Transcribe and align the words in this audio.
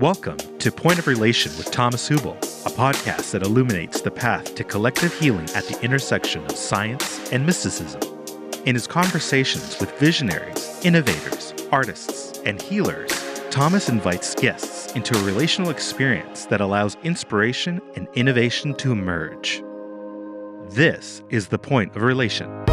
Welcome 0.00 0.38
to 0.58 0.72
Point 0.72 0.98
of 0.98 1.06
Relation 1.06 1.56
with 1.56 1.70
Thomas 1.70 2.08
Hübl, 2.08 2.36
a 2.66 2.70
podcast 2.70 3.30
that 3.30 3.44
illuminates 3.44 4.00
the 4.00 4.10
path 4.10 4.56
to 4.56 4.64
collective 4.64 5.16
healing 5.16 5.48
at 5.50 5.68
the 5.68 5.80
intersection 5.82 6.44
of 6.46 6.56
science 6.56 7.30
and 7.30 7.46
mysticism. 7.46 8.00
In 8.66 8.74
his 8.74 8.88
conversations 8.88 9.78
with 9.78 9.96
visionaries, 10.00 10.80
innovators, 10.84 11.54
artists, 11.70 12.40
and 12.44 12.60
healers, 12.60 13.12
Thomas 13.50 13.88
invites 13.88 14.34
guests 14.34 14.92
into 14.96 15.16
a 15.16 15.22
relational 15.22 15.70
experience 15.70 16.46
that 16.46 16.60
allows 16.60 16.96
inspiration 17.04 17.80
and 17.94 18.08
innovation 18.14 18.74
to 18.74 18.90
emerge. 18.90 19.62
This 20.70 21.22
is 21.30 21.46
the 21.46 21.58
point 21.58 21.94
of 21.94 22.02
relation. 22.02 22.63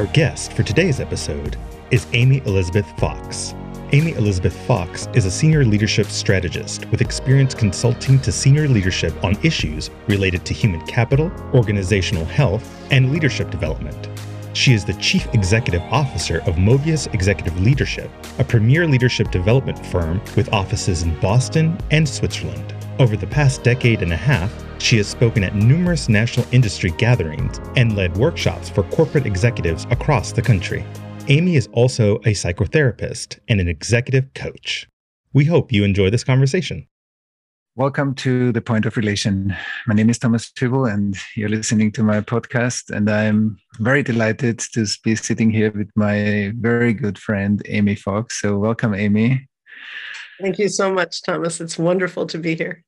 Our 0.00 0.06
guest 0.06 0.54
for 0.54 0.62
today's 0.62 0.98
episode 0.98 1.58
is 1.90 2.06
Amy 2.14 2.38
Elizabeth 2.46 2.86
Fox. 2.98 3.54
Amy 3.92 4.12
Elizabeth 4.12 4.56
Fox 4.66 5.06
is 5.12 5.26
a 5.26 5.30
senior 5.30 5.62
leadership 5.62 6.06
strategist 6.06 6.86
with 6.86 7.02
experience 7.02 7.54
consulting 7.54 8.18
to 8.20 8.32
senior 8.32 8.66
leadership 8.66 9.12
on 9.22 9.36
issues 9.42 9.90
related 10.08 10.46
to 10.46 10.54
human 10.54 10.80
capital, 10.86 11.30
organizational 11.52 12.24
health, 12.24 12.66
and 12.90 13.12
leadership 13.12 13.50
development. 13.50 14.08
She 14.54 14.72
is 14.72 14.86
the 14.86 14.94
Chief 14.94 15.26
Executive 15.34 15.82
Officer 15.92 16.38
of 16.46 16.54
Mobius 16.54 17.12
Executive 17.12 17.60
Leadership, 17.60 18.10
a 18.38 18.44
premier 18.44 18.86
leadership 18.86 19.30
development 19.30 19.84
firm 19.88 20.22
with 20.34 20.50
offices 20.50 21.02
in 21.02 21.14
Boston 21.20 21.76
and 21.90 22.08
Switzerland. 22.08 22.74
Over 23.00 23.16
the 23.16 23.26
past 23.26 23.62
decade 23.62 24.02
and 24.02 24.12
a 24.12 24.16
half, 24.16 24.52
she 24.78 24.98
has 24.98 25.08
spoken 25.08 25.42
at 25.42 25.54
numerous 25.54 26.10
national 26.10 26.46
industry 26.52 26.90
gatherings 26.90 27.58
and 27.74 27.96
led 27.96 28.14
workshops 28.18 28.68
for 28.68 28.82
corporate 28.82 29.24
executives 29.24 29.86
across 29.90 30.32
the 30.32 30.42
country. 30.42 30.84
Amy 31.28 31.56
is 31.56 31.66
also 31.72 32.16
a 32.16 32.34
psychotherapist 32.34 33.38
and 33.48 33.58
an 33.58 33.68
executive 33.68 34.34
coach. 34.34 34.86
We 35.32 35.46
hope 35.46 35.72
you 35.72 35.82
enjoy 35.82 36.10
this 36.10 36.24
conversation. 36.24 36.86
Welcome 37.74 38.14
to 38.16 38.52
the 38.52 38.60
Point 38.60 38.84
of 38.84 38.98
Relation. 38.98 39.56
My 39.86 39.94
name 39.94 40.10
is 40.10 40.18
Thomas 40.18 40.52
Hübl, 40.52 40.92
and 40.92 41.16
you're 41.36 41.48
listening 41.48 41.92
to 41.92 42.02
my 42.02 42.20
podcast. 42.20 42.94
And 42.94 43.08
I'm 43.08 43.56
very 43.78 44.02
delighted 44.02 44.58
to 44.74 44.86
be 45.02 45.16
sitting 45.16 45.50
here 45.50 45.70
with 45.70 45.90
my 45.96 46.52
very 46.58 46.92
good 46.92 47.18
friend, 47.18 47.62
Amy 47.64 47.94
Fox. 47.94 48.42
So, 48.42 48.58
welcome, 48.58 48.92
Amy. 48.92 49.48
Thank 50.38 50.58
you 50.58 50.68
so 50.68 50.92
much, 50.92 51.22
Thomas. 51.22 51.62
It's 51.62 51.78
wonderful 51.78 52.26
to 52.26 52.36
be 52.36 52.54
here. 52.54 52.84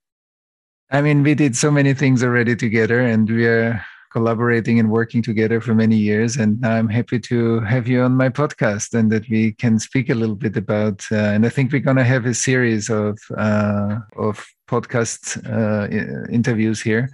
I 0.93 1.01
mean, 1.01 1.23
we 1.23 1.35
did 1.35 1.57
so 1.57 1.71
many 1.71 1.95
things 1.95 2.23
already 2.23 2.55
together, 2.55 3.01
and 3.01 3.27
we 3.27 3.47
are 3.47 3.83
collaborating 4.13 4.79
and 4.79 4.91
working 4.91 5.23
together 5.23 5.59
for 5.59 5.75
many 5.75 5.97
years. 5.97 6.37
And 6.37 6.65
I'm 6.67 6.87
happy 6.87 7.19
to 7.21 7.61
have 7.61 7.89
you 7.89 8.03
on 8.03 8.15
my 8.15 8.29
podcast 8.29 8.93
and 8.93 9.11
that 9.11 9.27
we 9.31 9.53
can 9.53 9.79
speak 9.79 10.11
a 10.11 10.15
little 10.15 10.37
bit 10.37 10.55
about. 10.55 11.03
Uh, 11.11 11.17
and 11.17 11.47
I 11.47 11.49
think 11.49 11.73
we're 11.73 11.81
going 11.81 11.97
to 11.97 12.05
have 12.05 12.27
a 12.27 12.35
series 12.35 12.91
of 12.91 13.19
uh, 13.39 14.01
of 14.19 14.45
podcast 14.69 15.41
uh, 15.49 15.89
interviews 16.31 16.83
here. 16.83 17.09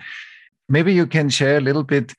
Maybe 0.68 0.92
you 0.92 1.06
can 1.06 1.28
share 1.28 1.58
a 1.58 1.66
little 1.68 1.84
bit 1.84 2.12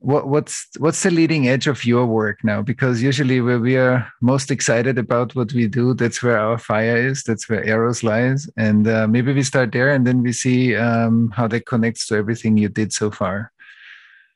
what, 0.00 0.28
what's 0.28 0.68
what's 0.78 1.02
the 1.02 1.10
leading 1.10 1.48
edge 1.48 1.66
of 1.66 1.84
your 1.84 2.06
work 2.06 2.42
now? 2.44 2.62
Because 2.62 3.02
usually 3.02 3.40
where 3.40 3.58
we 3.58 3.76
are 3.76 4.06
most 4.20 4.50
excited 4.50 4.98
about 4.98 5.34
what 5.34 5.52
we 5.52 5.66
do. 5.66 5.94
That's 5.94 6.22
where 6.22 6.38
our 6.38 6.58
fire 6.58 6.96
is. 6.96 7.22
That's 7.22 7.48
where 7.48 7.64
Eros 7.64 8.02
lies. 8.02 8.48
And 8.56 8.86
uh, 8.88 9.06
maybe 9.08 9.32
we 9.32 9.42
start 9.42 9.72
there 9.72 9.92
and 9.92 10.06
then 10.06 10.22
we 10.22 10.32
see 10.32 10.76
um, 10.76 11.30
how 11.30 11.48
that 11.48 11.66
connects 11.66 12.06
to 12.08 12.16
everything 12.16 12.56
you 12.56 12.68
did 12.68 12.92
so 12.92 13.10
far. 13.10 13.52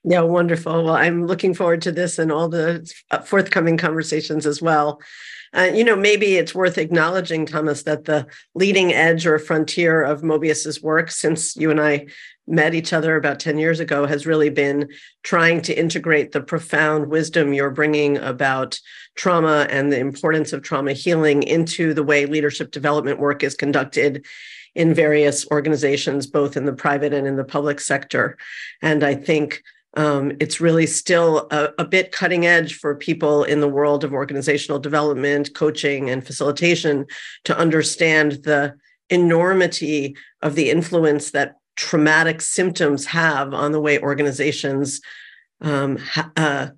Yeah 0.04 0.22
wonderful. 0.22 0.84
Well 0.84 0.96
i'm 0.96 1.26
looking 1.26 1.54
forward 1.54 1.82
to 1.82 1.92
this 1.92 2.18
and 2.18 2.32
all 2.32 2.48
the 2.48 2.90
forthcoming 3.24 3.76
conversations 3.76 4.46
as 4.46 4.62
well. 4.62 5.00
Uh, 5.52 5.70
you 5.74 5.82
know, 5.82 5.96
maybe 5.96 6.36
it's 6.36 6.54
worth 6.54 6.78
acknowledging, 6.78 7.44
Thomas, 7.44 7.82
that 7.82 8.04
the 8.04 8.26
leading 8.54 8.92
edge 8.92 9.26
or 9.26 9.36
frontier 9.38 10.00
of 10.00 10.22
Mobius's 10.22 10.80
work 10.80 11.10
since 11.10 11.56
you 11.56 11.72
and 11.72 11.80
I 11.80 12.06
met 12.50 12.74
each 12.74 12.92
other 12.92 13.16
about 13.16 13.40
10 13.40 13.58
years 13.58 13.80
ago 13.80 14.06
has 14.06 14.26
really 14.26 14.50
been 14.50 14.88
trying 15.22 15.60
to 15.62 15.78
integrate 15.78 16.32
the 16.32 16.40
profound 16.40 17.08
wisdom 17.08 17.52
you're 17.52 17.70
bringing 17.70 18.18
about 18.18 18.78
trauma 19.14 19.66
and 19.70 19.92
the 19.92 19.98
importance 19.98 20.52
of 20.52 20.62
trauma 20.62 20.92
healing 20.92 21.42
into 21.42 21.94
the 21.94 22.02
way 22.02 22.26
leadership 22.26 22.70
development 22.70 23.18
work 23.18 23.42
is 23.42 23.54
conducted 23.54 24.24
in 24.74 24.94
various 24.94 25.48
organizations, 25.50 26.26
both 26.26 26.56
in 26.56 26.64
the 26.64 26.72
private 26.72 27.12
and 27.12 27.26
in 27.26 27.36
the 27.36 27.44
public 27.44 27.80
sector. 27.80 28.36
And 28.82 29.02
I 29.02 29.14
think 29.14 29.62
um, 29.94 30.32
it's 30.38 30.60
really 30.60 30.86
still 30.86 31.48
a, 31.50 31.70
a, 31.78 31.84
bit 31.84 32.12
cutting 32.12 32.46
edge 32.46 32.74
for 32.74 32.94
people 32.94 33.42
in 33.42 33.60
the 33.60 33.68
world 33.68 34.04
of 34.04 34.12
organizational 34.12 34.78
development, 34.78 35.52
coaching, 35.54 36.08
and 36.08 36.24
facilitation 36.24 37.06
to 37.44 37.58
understand 37.58 38.44
the 38.44 38.76
enormity 39.08 40.16
of 40.42 40.54
the 40.54 40.70
influence 40.70 41.32
that 41.32 41.56
traumatic 41.80 42.42
symptoms 42.42 43.06
have 43.06 43.54
on 43.54 43.72
the 43.72 43.80
way 43.80 43.98
organizations 43.98 45.00
um, 45.62 45.96
ha- 45.96 46.30
uh, 46.36 46.68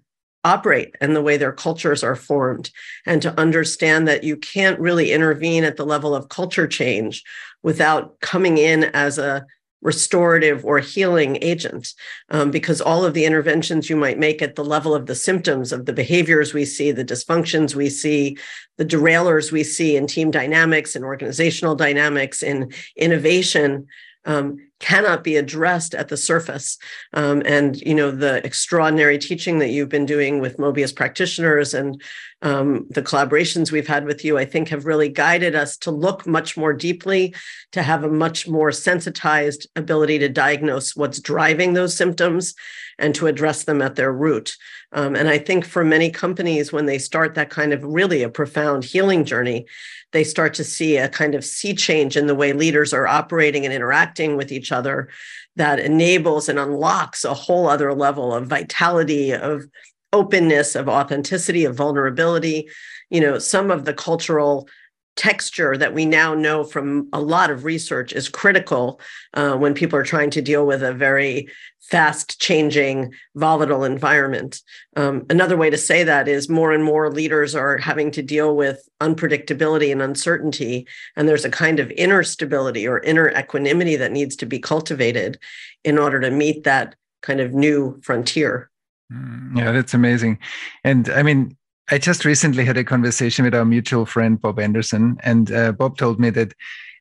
operate 0.45 0.95
and 1.01 1.17
the 1.17 1.23
way 1.23 1.37
their 1.37 1.53
cultures 1.53 2.05
are 2.05 2.15
formed, 2.15 2.71
and 3.05 3.21
to 3.21 3.39
understand 3.39 4.07
that 4.07 4.23
you 4.23 4.37
can't 4.37 4.79
really 4.79 5.11
intervene 5.11 5.65
at 5.65 5.77
the 5.77 5.85
level 5.85 6.15
of 6.15 6.29
culture 6.29 6.69
change 6.69 7.25
without 7.65 8.21
coming 8.21 8.59
in 8.59 8.85
as 8.95 9.19
a 9.19 9.45
restorative 9.81 10.65
or 10.65 10.79
healing 10.79 11.37
agent 11.43 11.95
um, 12.29 12.53
because 12.53 12.81
all 12.81 13.05
of 13.05 13.15
the 13.15 13.25
interventions 13.25 13.91
you 13.91 13.97
might 13.97 14.21
make 14.21 14.41
at 14.41 14.55
the 14.55 14.65
level 14.65 14.95
of 14.95 15.07
the 15.07 15.15
symptoms 15.17 15.73
of 15.73 15.87
the 15.87 15.93
behaviors 15.93 16.55
we 16.55 16.65
see 16.65 16.93
the 16.93 17.05
dysfunctions 17.05 17.75
we 17.75 17.91
see 17.91 18.37
the 18.79 18.85
derailers 18.85 19.51
we 19.51 19.65
see 19.65 19.97
in 19.97 20.07
team 20.07 20.31
dynamics 20.31 20.95
and 20.95 21.05
organizational 21.05 21.75
dynamics 21.75 22.45
in 22.45 22.73
innovation 22.95 23.85
um, 24.25 24.59
cannot 24.83 25.25
be 25.25 25.37
addressed 25.37 25.95
at 25.95 26.09
the 26.09 26.17
surface. 26.17 26.77
Um, 27.15 27.43
and 27.47 27.81
you 27.81 27.95
know 27.95 28.11
the 28.11 28.45
extraordinary 28.45 29.17
teaching 29.17 29.61
that 29.61 29.71
you've 29.71 29.89
been 29.89 30.05
doing 30.05 30.41
with 30.41 30.59
Mobius 30.59 30.95
practitioners 30.95 31.73
and 31.73 32.03
um, 32.43 32.87
the 32.91 33.03
collaborations 33.03 33.71
we've 33.71 33.87
had 33.87 34.05
with 34.05 34.25
you, 34.25 34.37
I 34.37 34.45
think, 34.45 34.69
have 34.69 34.85
really 34.85 35.09
guided 35.09 35.55
us 35.55 35.77
to 35.79 35.93
look 35.93 36.27
much 36.27 36.57
more 36.57 36.73
deeply, 36.73 37.35
to 37.71 37.83
have 37.83 38.03
a 38.03 38.09
much 38.09 38.49
more 38.49 38.73
sensitized 38.73 39.69
ability 39.77 40.19
to 40.19 40.29
diagnose 40.29 40.97
what's 40.97 41.21
driving 41.21 41.73
those 41.73 41.97
symptoms 41.97 42.55
and 42.99 43.15
to 43.15 43.29
address 43.29 43.65
them 43.65 43.81
at 43.81 43.95
their 43.95 44.13
root. 44.13 44.57
Um, 44.93 45.15
and 45.15 45.29
I 45.29 45.39
think 45.39 45.65
for 45.65 45.85
many 45.85 46.11
companies, 46.11 46.73
when 46.73 46.87
they 46.87 46.99
start 46.99 47.35
that 47.35 47.49
kind 47.49 47.73
of 47.73 47.85
really 47.85 48.23
a 48.23 48.29
profound 48.29 48.85
healing 48.85 49.25
journey, 49.25 49.67
they 50.11 50.25
start 50.25 50.55
to 50.55 50.65
see 50.65 50.97
a 50.97 51.09
kind 51.09 51.35
of 51.35 51.45
sea 51.45 51.75
change 51.75 52.17
in 52.17 52.27
the 52.27 52.35
way 52.35 52.53
leaders 52.53 52.93
are 52.93 53.07
operating 53.07 53.65
and 53.65 53.73
interacting 53.73 54.37
with 54.37 54.53
each 54.53 54.72
other 54.73 55.09
that 55.57 55.79
enables 55.79 56.49
and 56.49 56.59
unlocks 56.59 57.25
a 57.25 57.35
whole 57.35 57.69
other 57.69 57.93
level 57.95 58.35
of 58.35 58.47
vitality, 58.47 59.33
of 59.33 59.65
openness, 60.13 60.75
of 60.75 60.89
authenticity, 60.89 61.65
of 61.65 61.75
vulnerability. 61.75 62.69
You 63.11 63.21
know, 63.21 63.39
some 63.39 63.71
of 63.71 63.85
the 63.85 63.95
cultural 63.95 64.69
texture 65.17 65.77
that 65.77 65.95
we 65.95 66.07
now 66.07 66.35
know 66.35 66.65
from 66.65 67.09
a 67.13 67.21
lot 67.21 67.51
of 67.51 67.65
research 67.65 68.13
is 68.13 68.29
critical 68.29 69.01
uh, 69.35 69.55
when 69.57 69.75
people 69.75 69.99
are 69.99 70.05
trying 70.05 70.31
to 70.31 70.41
deal 70.41 70.67
with 70.67 70.83
a 70.83 70.93
very 70.93 71.49
fast 71.81 72.41
changing 72.41 73.13
volatile 73.35 73.85
environment. 73.85 74.63
Um, 74.97 75.27
another 75.29 75.57
way 75.57 75.69
to 75.69 75.77
say 75.77 76.05
that 76.05 76.29
is 76.29 76.49
more 76.49 76.73
and 76.73 76.85
more 76.85 77.11
leaders 77.11 77.55
are 77.55 77.77
having 77.77 78.11
to 78.13 78.23
deal 78.23 78.57
with 78.57 78.89
unpredictability 79.01 79.93
and 79.93 80.01
uncertainty 80.01 80.87
and 81.17 81.29
there's 81.29 81.45
a 81.45 81.51
kind 81.51 81.81
of 81.81 81.91
inner 81.93 82.23
stability 82.23 82.87
or 82.87 83.01
inner 83.01 83.31
equanimity 83.31 83.97
that 83.97 84.13
needs 84.13 84.37
to 84.37 84.47
be 84.47 84.59
cultivated 84.59 85.39
in 85.85 85.99
order 85.99 86.21
to 86.21 86.31
meet 86.31 86.65
that 86.65 86.95
kind 87.21 87.41
of 87.41 87.53
new 87.53 88.01
frontier. 88.03 88.71
Mm, 89.13 89.59
yeah 89.59 89.73
that's 89.73 89.93
amazing. 89.93 90.39
And 90.85 91.11
i 91.11 91.23
mean 91.23 91.57
I 91.91 91.99
just 91.99 92.25
recently 92.25 92.65
had 92.65 92.77
a 92.77 92.85
conversation 92.85 93.45
with 93.45 93.55
our 93.55 93.65
mutual 93.65 94.07
friend 94.07 94.41
Bob 94.41 94.59
Anderson, 94.59 95.19
and 95.23 95.51
uh, 95.53 95.73
Bob 95.73 95.99
told 95.99 96.21
me 96.21 96.31
that 96.31 96.55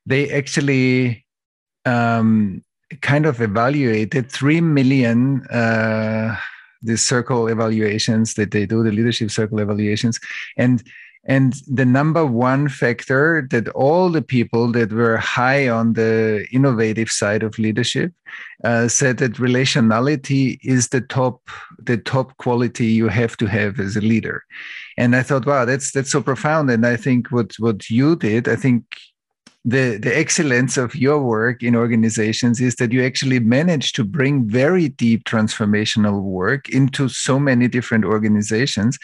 they 0.05 0.29
actually 0.31 1.25
um, 1.85 2.63
kind 3.01 3.25
of 3.25 3.41
evaluated 3.41 4.31
three 4.31 4.61
million 4.61 5.45
uh, 5.47 6.35
the 6.81 6.97
circle 6.97 7.47
evaluations 7.47 8.33
that 8.33 8.51
they 8.51 8.65
do, 8.65 8.83
the 8.83 8.91
leadership 8.91 9.29
circle 9.29 9.59
evaluations, 9.59 10.19
and 10.57 10.83
And 11.25 11.53
the 11.67 11.85
number 11.85 12.25
one 12.25 12.67
factor 12.67 13.47
that 13.51 13.67
all 13.69 14.09
the 14.09 14.23
people 14.23 14.71
that 14.71 14.91
were 14.91 15.17
high 15.17 15.69
on 15.69 15.93
the 15.93 16.47
innovative 16.51 17.09
side 17.09 17.43
of 17.43 17.59
leadership 17.59 18.11
uh, 18.63 18.87
said 18.87 19.17
that 19.17 19.33
relationality 19.33 20.57
is 20.63 20.89
the 20.89 21.01
top 21.01 21.41
the 21.77 21.97
top 21.97 22.35
quality 22.37 22.87
you 22.87 23.07
have 23.07 23.37
to 23.37 23.45
have 23.45 23.79
as 23.79 23.95
a 23.95 24.01
leader. 24.01 24.43
And 24.97 25.15
I 25.15 25.21
thought, 25.21 25.45
wow, 25.45 25.65
that's 25.65 25.91
that's 25.91 26.11
so 26.11 26.21
profound. 26.21 26.71
And 26.71 26.87
I 26.87 26.97
think 26.97 27.31
what 27.31 27.53
what 27.59 27.89
you 27.91 28.15
did, 28.15 28.47
I 28.47 28.55
think 28.55 28.83
the 29.63 29.97
the 29.97 30.17
excellence 30.17 30.75
of 30.75 30.95
your 30.95 31.21
work 31.21 31.61
in 31.61 31.75
organizations 31.75 32.59
is 32.59 32.75
that 32.77 32.91
you 32.91 33.05
actually 33.05 33.39
manage 33.39 33.91
to 33.93 34.03
bring 34.03 34.49
very 34.49 34.89
deep 34.89 35.23
transformational 35.25 36.23
work 36.23 36.67
into 36.69 37.07
so 37.09 37.39
many 37.39 37.67
different 37.67 38.05
organizations 38.05 38.97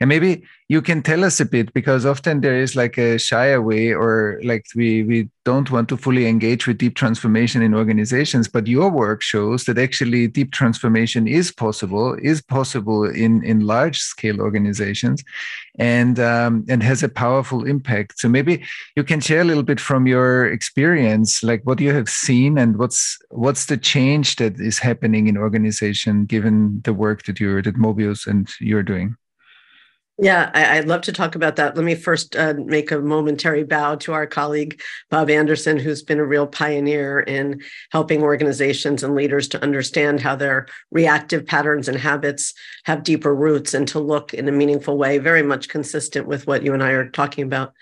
and 0.00 0.08
maybe 0.08 0.42
you 0.68 0.82
can 0.82 1.02
tell 1.02 1.24
us 1.24 1.38
a 1.40 1.44
bit 1.44 1.72
because 1.72 2.04
often 2.04 2.40
there 2.40 2.56
is 2.56 2.74
like 2.74 2.98
a 2.98 3.18
shy 3.18 3.46
away 3.46 3.92
or 3.92 4.40
like 4.44 4.66
we 4.74 5.02
we 5.04 5.28
don't 5.44 5.70
want 5.70 5.88
to 5.88 5.96
fully 5.96 6.26
engage 6.26 6.66
with 6.66 6.78
deep 6.78 6.96
transformation 6.96 7.62
in 7.62 7.72
organizations 7.72 8.48
but 8.48 8.66
your 8.66 8.90
work 8.90 9.22
shows 9.22 9.64
that 9.64 9.78
actually 9.78 10.26
deep 10.26 10.50
transformation 10.50 11.28
is 11.28 11.52
possible 11.52 12.16
is 12.22 12.42
possible 12.42 13.04
in 13.04 13.44
in 13.44 13.60
large 13.60 13.98
scale 13.98 14.40
organizations 14.40 15.22
and 15.78 16.18
um, 16.18 16.64
and 16.68 16.82
has 16.82 17.02
a 17.02 17.08
powerful 17.08 17.64
impact. 17.64 18.18
So 18.18 18.28
maybe 18.28 18.62
you 18.96 19.04
can 19.04 19.20
share 19.20 19.42
a 19.42 19.44
little 19.44 19.62
bit 19.62 19.80
from 19.80 20.06
your 20.06 20.46
experience 20.46 21.42
like 21.42 21.62
what 21.64 21.80
you 21.80 21.92
have 21.92 22.08
seen 22.08 22.58
and 22.58 22.78
what's 22.78 23.18
what's 23.30 23.66
the 23.66 23.76
change 23.76 24.36
that 24.36 24.58
is 24.58 24.78
happening 24.78 25.28
in 25.28 25.36
organization 25.36 26.24
given 26.24 26.80
the 26.84 26.94
work 26.94 27.24
that 27.24 27.40
you're 27.40 27.62
that 27.62 27.76
mobius 27.76 28.26
and 28.26 28.50
you're 28.60 28.82
doing 28.82 29.16
yeah, 30.18 30.50
I, 30.54 30.80
would 30.80 30.88
love 30.88 31.02
to 31.02 31.12
talk 31.12 31.34
about 31.34 31.56
that. 31.56 31.76
Let 31.76 31.84
me 31.84 31.94
first 31.94 32.36
uh, 32.36 32.54
make 32.56 32.90
a 32.90 33.00
momentary 33.00 33.64
bow 33.64 33.96
to 33.96 34.14
our 34.14 34.26
colleague, 34.26 34.80
Bob 35.10 35.28
Anderson, 35.28 35.78
who's 35.78 36.02
been 36.02 36.18
a 36.18 36.24
real 36.24 36.46
pioneer 36.46 37.20
in 37.20 37.60
helping 37.90 38.22
organizations 38.22 39.02
and 39.02 39.14
leaders 39.14 39.46
to 39.48 39.62
understand 39.62 40.20
how 40.20 40.34
their 40.34 40.68
reactive 40.90 41.44
patterns 41.44 41.86
and 41.86 41.98
habits 41.98 42.54
have 42.84 43.02
deeper 43.02 43.34
roots 43.34 43.74
and 43.74 43.86
to 43.88 44.00
look 44.00 44.32
in 44.32 44.48
a 44.48 44.52
meaningful 44.52 44.96
way, 44.96 45.18
very 45.18 45.42
much 45.42 45.68
consistent 45.68 46.26
with 46.26 46.46
what 46.46 46.62
you 46.62 46.72
and 46.72 46.82
I 46.82 46.92
are 46.92 47.10
talking 47.10 47.44
about. 47.44 47.74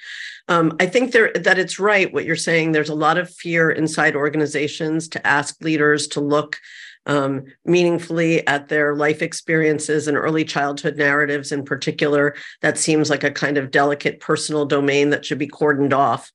Um, 0.49 0.77
I 0.81 0.87
think 0.87 1.13
there, 1.13 1.33
that 1.35 1.59
it's 1.59 1.79
right 1.79 2.13
what 2.13 2.25
you're 2.25 2.35
saying. 2.35 2.73
There's 2.73 2.91
a 2.91 2.95
lot 2.97 3.17
of 3.17 3.31
fear 3.31 3.71
inside 3.71 4.17
organizations 4.17 5.07
to 5.09 5.25
ask 5.25 5.63
leaders 5.63 6.09
to 6.09 6.21
look 6.21 6.59
um, 7.07 7.45
meaningfully 7.65 8.47
at 8.47 8.69
their 8.69 8.95
life 8.95 9.23
experiences 9.23 10.09
and 10.09 10.17
early 10.17 10.45
childhood 10.45 10.97
narratives 10.97 11.53
in 11.53 11.65
particular. 11.65 12.35
That 12.63 12.79
seems 12.79 13.11
like 13.11 13.25
a 13.25 13.31
kind 13.31 13.59
of 13.59 13.71
delicate 13.71 14.21
personal 14.21 14.67
domain 14.67 15.11
that 15.11 15.25
should 15.25 15.39
be 15.39 15.49
cordoned 15.49 15.93
off. 15.93 16.33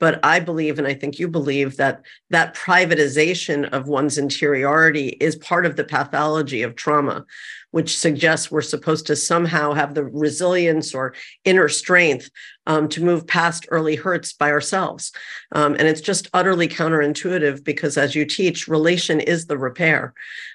But 0.00 0.24
I 0.24 0.40
believe, 0.40 0.78
and 0.78 0.88
I 0.88 0.94
think 0.94 1.18
you 1.18 1.28
believe, 1.28 1.76
that 1.76 2.04
that 2.30 2.54
privatization 2.54 3.68
of 3.70 3.86
one's 3.86 4.18
interiority 4.18 5.08
is 5.20 5.36
part 5.36 5.66
of 5.66 5.76
the 5.76 5.84
pathology 5.84 6.62
of 6.62 6.74
trauma, 6.74 7.24
which 7.70 7.96
suggests 7.96 8.50
we're 8.50 8.60
supposed 8.60 9.06
to 9.06 9.16
somehow 9.16 9.72
have 9.72 9.94
the 9.94 10.04
resilience 10.04 10.94
or 10.94 11.14
inner 11.44 11.68
strength 11.68 12.30
um, 12.66 12.88
to 12.88 13.04
move 13.04 13.26
past 13.26 13.66
early 13.70 13.96
hurts 13.96 14.32
by 14.32 14.50
ourselves. 14.50 15.12
Um, 15.52 15.74
and 15.74 15.86
it's 15.88 16.00
just 16.00 16.28
utterly 16.32 16.68
counterintuitive 16.68 17.64
because, 17.64 17.96
as 17.96 18.14
you 18.14 18.24
teach, 18.24 18.68
relation 18.68 19.20
is 19.20 19.46
the 19.46 19.58
repair. 19.58 20.14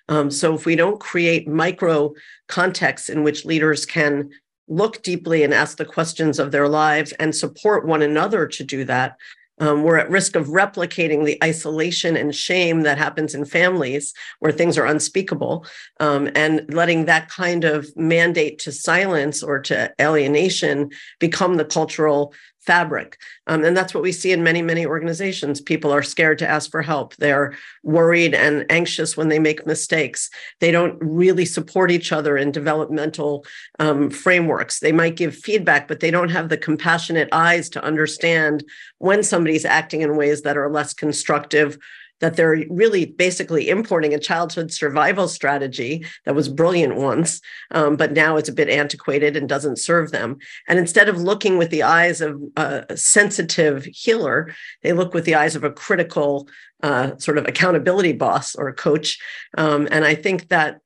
Um, 0.09 0.31
so 0.31 0.53
if 0.53 0.65
we 0.65 0.75
don't 0.75 0.99
create 0.99 1.47
micro 1.47 2.13
contexts 2.47 3.09
in 3.09 3.23
which 3.23 3.45
leaders 3.45 3.85
can 3.85 4.31
look 4.69 5.01
deeply 5.03 5.43
and 5.43 5.53
ask 5.53 5.77
the 5.77 5.85
questions 5.85 6.39
of 6.39 6.51
their 6.51 6.69
lives 6.69 7.11
and 7.13 7.35
support 7.35 7.85
one 7.85 8.01
another 8.01 8.47
to 8.47 8.63
do 8.63 8.85
that, 8.85 9.17
um, 9.59 9.83
we're 9.83 9.97
at 9.97 10.09
risk 10.09 10.35
of 10.35 10.47
replicating 10.47 11.25
the 11.25 11.37
isolation 11.43 12.15
and 12.15 12.33
shame 12.33 12.81
that 12.81 12.97
happens 12.97 13.35
in 13.35 13.43
families 13.43 14.13
where 14.39 14.51
things 14.51 14.77
are 14.77 14.85
unspeakable 14.85 15.65
um, 15.99 16.29
and 16.33 16.73
letting 16.73 17.05
that 17.05 17.29
kind 17.29 17.65
of 17.65 17.95
mandate 17.97 18.57
to 18.59 18.71
silence 18.71 19.43
or 19.43 19.59
to 19.59 19.93
alienation 19.99 20.89
become 21.19 21.55
the 21.55 21.65
cultural 21.65 22.33
fabric. 22.59 23.17
Um, 23.47 23.63
and 23.63 23.75
that's 23.75 23.93
what 23.93 24.03
we 24.03 24.11
see 24.11 24.31
in 24.31 24.43
many, 24.43 24.61
many 24.61 24.85
organizations. 24.85 25.61
People 25.61 25.91
are 25.91 26.03
scared 26.03 26.37
to 26.39 26.47
ask 26.47 26.69
for 26.69 26.81
help. 26.81 27.15
They're 27.15 27.55
worried 27.83 28.33
and 28.33 28.65
anxious 28.69 29.15
when 29.15 29.29
they 29.29 29.39
make 29.39 29.65
mistakes. 29.65 30.29
They 30.59 30.71
don't 30.71 30.97
really 31.01 31.45
support 31.45 31.89
each 31.89 32.11
other 32.11 32.37
in 32.37 32.51
developmental 32.51 33.45
um, 33.79 34.09
frameworks. 34.09 34.79
They 34.79 34.91
might 34.91 35.15
give 35.15 35.35
feedback, 35.35 35.87
but 35.87 35.99
they 35.99 36.11
don't 36.11 36.29
have 36.29 36.49
the 36.49 36.57
compassionate 36.57 37.29
eyes 37.31 37.69
to 37.69 37.83
understand 37.83 38.63
when 38.97 39.23
somebody's 39.23 39.65
acting 39.65 40.01
in 40.01 40.17
ways 40.17 40.41
that 40.41 40.57
are 40.57 40.69
less 40.69 40.93
constructive 40.93 41.77
that 42.19 42.35
they're 42.35 42.63
really 42.69 43.05
basically 43.05 43.69
importing 43.69 44.13
a 44.13 44.19
childhood 44.19 44.71
survival 44.71 45.27
strategy 45.27 46.05
that 46.25 46.35
was 46.35 46.49
brilliant 46.49 46.95
once, 46.95 47.41
um, 47.71 47.95
but 47.95 48.13
now 48.13 48.37
it's 48.37 48.49
a 48.49 48.53
bit 48.53 48.69
antiquated 48.69 49.35
and 49.35 49.47
doesn't 49.47 49.79
serve 49.79 50.11
them. 50.11 50.37
And 50.67 50.79
instead 50.79 51.09
of 51.09 51.21
looking 51.21 51.57
with 51.57 51.69
the 51.69 51.83
eyes 51.83 52.21
of 52.21 52.41
a 52.55 52.97
sensitive 52.97 53.85
healer, 53.85 54.53
they 54.83 54.93
look 54.93 55.13
with 55.13 55.25
the 55.25 55.35
eyes 55.35 55.55
of 55.55 55.63
a 55.63 55.71
critical 55.71 56.47
uh, 56.83 57.17
sort 57.17 57.37
of 57.37 57.47
accountability 57.47 58.13
boss 58.13 58.55
or 58.55 58.73
coach. 58.73 59.17
Um, 59.57 59.87
and 59.91 60.05
I 60.05 60.15
think 60.15 60.49
that 60.49 60.79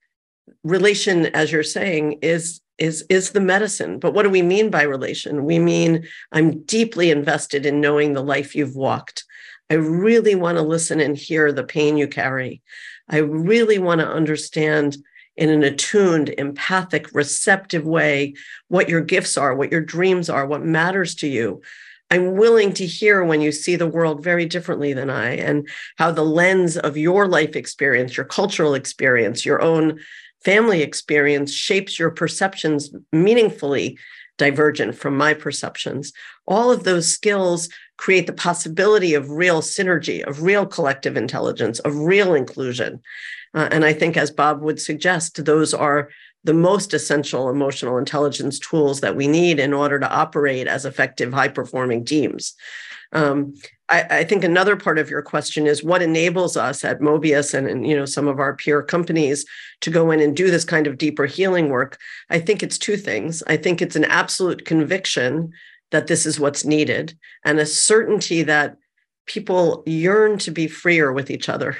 relation, 0.63 1.27
as 1.27 1.51
you're 1.51 1.63
saying, 1.63 2.19
is 2.21 2.61
is 2.79 3.05
is 3.07 3.31
the 3.31 3.39
medicine 3.39 3.99
but 3.99 4.15
what 4.15 4.23
do 4.23 4.29
we 4.31 4.41
mean 4.41 4.71
by 4.71 4.81
relation 4.81 5.45
we 5.45 5.59
mean 5.59 6.03
i'm 6.31 6.59
deeply 6.63 7.11
invested 7.11 7.67
in 7.67 7.79
knowing 7.79 8.13
the 8.13 8.23
life 8.23 8.55
you've 8.55 8.75
walked 8.75 9.25
I 9.69 9.75
really 9.75 10.35
want 10.35 10.57
to 10.57 10.61
listen 10.61 10.99
and 10.99 11.17
hear 11.17 11.51
the 11.51 11.63
pain 11.63 11.97
you 11.97 12.07
carry. 12.07 12.61
I 13.09 13.17
really 13.17 13.79
want 13.79 14.01
to 14.01 14.07
understand 14.07 14.97
in 15.35 15.49
an 15.49 15.63
attuned, 15.63 16.29
empathic, 16.37 17.13
receptive 17.13 17.85
way 17.85 18.35
what 18.67 18.89
your 18.89 19.01
gifts 19.01 19.37
are, 19.37 19.55
what 19.55 19.71
your 19.71 19.81
dreams 19.81 20.29
are, 20.29 20.45
what 20.45 20.63
matters 20.63 21.15
to 21.15 21.27
you. 21.27 21.61
I'm 22.11 22.35
willing 22.35 22.73
to 22.73 22.85
hear 22.85 23.23
when 23.23 23.41
you 23.41 23.51
see 23.51 23.75
the 23.75 23.87
world 23.87 24.23
very 24.23 24.45
differently 24.45 24.93
than 24.93 25.09
I, 25.09 25.31
and 25.31 25.67
how 25.97 26.11
the 26.11 26.23
lens 26.23 26.77
of 26.77 26.95
your 26.95 27.27
life 27.27 27.55
experience, 27.55 28.15
your 28.15 28.25
cultural 28.25 28.75
experience, 28.75 29.45
your 29.45 29.61
own 29.61 29.99
family 30.45 30.83
experience 30.83 31.51
shapes 31.51 31.97
your 31.97 32.11
perceptions 32.11 32.91
meaningfully 33.11 33.97
divergent 34.37 34.95
from 34.95 35.17
my 35.17 35.33
perceptions. 35.33 36.11
All 36.45 36.71
of 36.71 36.83
those 36.83 37.07
skills 37.07 37.69
create 37.97 38.27
the 38.27 38.33
possibility 38.33 39.13
of 39.13 39.29
real 39.29 39.61
synergy, 39.61 40.23
of 40.23 40.41
real 40.41 40.65
collective 40.65 41.15
intelligence, 41.15 41.79
of 41.79 41.95
real 41.95 42.33
inclusion. 42.33 43.01
Uh, 43.53 43.69
and 43.71 43.85
I 43.85 43.93
think, 43.93 44.17
as 44.17 44.31
Bob 44.31 44.61
would 44.61 44.81
suggest, 44.81 45.45
those 45.45 45.73
are 45.73 46.09
the 46.43 46.53
most 46.53 46.93
essential 46.93 47.49
emotional 47.49 47.97
intelligence 47.97 48.59
tools 48.59 49.01
that 49.01 49.15
we 49.15 49.27
need 49.27 49.59
in 49.59 49.73
order 49.73 49.99
to 49.99 50.11
operate 50.11 50.67
as 50.67 50.85
effective, 50.85 51.31
high 51.31 51.47
performing 51.47 52.03
teams. 52.03 52.55
Um, 53.13 53.53
I, 53.89 54.01
I, 54.09 54.23
think 54.23 54.43
another 54.43 54.75
part 54.75 54.97
of 54.97 55.09
your 55.09 55.21
question 55.21 55.67
is 55.67 55.83
what 55.83 56.01
enables 56.01 56.57
us 56.57 56.83
at 56.83 56.99
Mobius 56.99 57.53
and, 57.53 57.67
and 57.67 57.87
you 57.87 57.95
know 57.95 58.05
some 58.05 58.27
of 58.27 58.39
our 58.39 58.55
peer 58.55 58.81
companies 58.81 59.45
to 59.81 59.91
go 59.91 60.09
in 60.09 60.19
and 60.19 60.35
do 60.35 60.49
this 60.49 60.65
kind 60.65 60.87
of 60.87 60.97
deeper 60.97 61.27
healing 61.27 61.69
work. 61.69 61.99
I 62.31 62.39
think 62.39 62.63
it's 62.63 62.79
two 62.79 62.97
things. 62.97 63.43
I 63.45 63.55
think 63.55 63.81
it's 63.81 63.95
an 63.95 64.05
absolute 64.05 64.65
conviction 64.65 65.53
that 65.93 66.07
this 66.07 66.25
is 66.25 66.39
what's 66.39 66.65
needed 66.65 67.15
and 67.45 67.59
a 67.59 67.65
certainty 67.65 68.41
that 68.41 68.75
people 69.27 69.83
yearn 69.85 70.37
to 70.39 70.51
be 70.51 70.67
freer 70.67 71.13
with 71.13 71.29
each 71.29 71.47
other. 71.47 71.77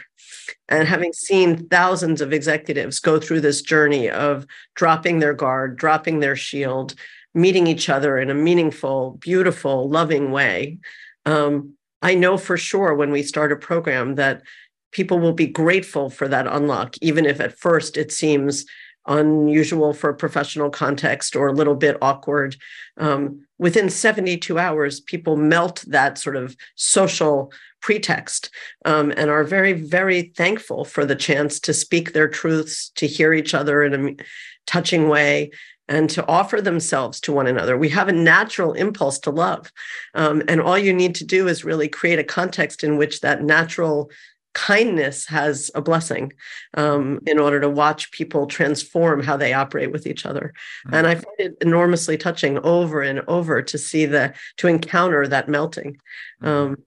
And 0.70 0.88
having 0.88 1.12
seen 1.14 1.68
thousands 1.68 2.22
of 2.22 2.32
executives 2.32 3.00
go 3.00 3.20
through 3.20 3.42
this 3.42 3.62
journey 3.62 4.10
of 4.10 4.46
dropping 4.76 5.20
their 5.20 5.34
guard, 5.34 5.78
dropping 5.78 6.20
their 6.20 6.36
shield, 6.36 6.94
meeting 7.34 7.66
each 7.66 7.90
other 7.90 8.20
in 8.20 8.30
a 8.30 8.36
meaningful, 8.36 9.18
beautiful, 9.20 9.90
loving 9.90 10.32
way, 10.32 10.78
um, 11.26 11.74
I 12.04 12.14
know 12.14 12.38
for 12.38 12.56
sure 12.56 12.94
when 12.94 13.12
we 13.12 13.24
start 13.24 13.52
a 13.52 13.56
program 13.56 14.16
that 14.16 14.44
people 14.92 15.20
will 15.20 15.34
be 15.34 15.48
grateful 15.48 16.12
for 16.12 16.28
that 16.28 16.46
unlock, 16.46 16.96
even 17.02 17.26
if 17.26 17.40
at 17.40 17.58
first 17.58 17.98
it 17.98 18.12
seems 18.12 18.66
unusual 19.08 19.94
for 19.94 20.10
a 20.10 20.16
professional 20.16 20.70
context 20.70 21.36
or 21.36 21.48
a 21.48 21.54
little 21.54 21.76
bit 21.76 21.98
awkward. 22.02 22.56
Um, 22.98 23.46
within 23.58 23.90
72 23.90 24.58
hours, 24.58 25.00
people 25.00 25.36
melt 25.36 25.84
that 25.88 26.18
sort 26.18 26.36
of 26.36 26.56
social 26.76 27.52
pretext 27.82 28.50
um, 28.86 29.12
and 29.18 29.30
are 29.30 29.44
very, 29.44 29.74
very 29.74 30.34
thankful 30.36 30.86
for 30.86 31.06
the 31.06 31.16
chance 31.16 31.60
to 31.62 31.74
speak 31.74 32.14
their 32.14 32.30
truths, 32.30 32.90
to 32.96 33.08
hear 33.08 33.34
each 33.34 33.54
other 33.54 33.84
in 33.84 33.94
a 33.94 34.24
touching 34.66 35.10
way. 35.10 35.52
And 35.90 36.10
to 36.12 36.26
offer 36.28 36.62
themselves 36.62 37.20
to 37.20 37.34
one 37.34 37.46
another. 37.46 37.78
We 37.78 37.90
have 37.90 38.08
a 38.08 38.14
natural 38.14 38.72
impulse 38.72 39.20
to 39.20 39.32
love. 39.32 39.70
Um, 40.14 40.42
and 40.48 40.62
all 40.62 40.78
you 40.78 40.94
need 40.94 41.14
to 41.16 41.26
do 41.26 41.50
is 41.50 41.66
really 41.66 41.90
create 41.90 42.20
a 42.20 42.24
context 42.24 42.86
in 42.86 42.96
which 42.96 43.20
that 43.20 43.44
natural 43.44 44.10
kindness 44.54 45.26
has 45.26 45.72
a 45.76 45.82
blessing 45.82 46.34
um, 46.76 47.20
in 47.26 47.40
order 47.40 47.60
to 47.60 47.70
watch 47.70 48.12
people 48.12 48.46
transform 48.46 49.24
how 49.24 49.36
they 49.36 49.54
operate 49.54 49.92
with 49.92 50.06
each 50.06 50.26
other. 50.26 50.54
Mm-hmm. 50.86 50.96
And 50.96 51.08
I 51.08 51.16
find 51.16 51.40
it 51.40 51.58
enormously 51.62 52.18
touching 52.18 52.60
over 52.60 53.02
and 53.02 53.22
over 53.28 53.62
to 53.62 53.78
see 53.78 54.06
the 54.06 54.34
to 54.58 54.68
encounter 54.68 55.28
that 55.28 55.50
melting. 55.50 55.98
Mm-hmm. 56.42 56.48
Um, 56.48 56.78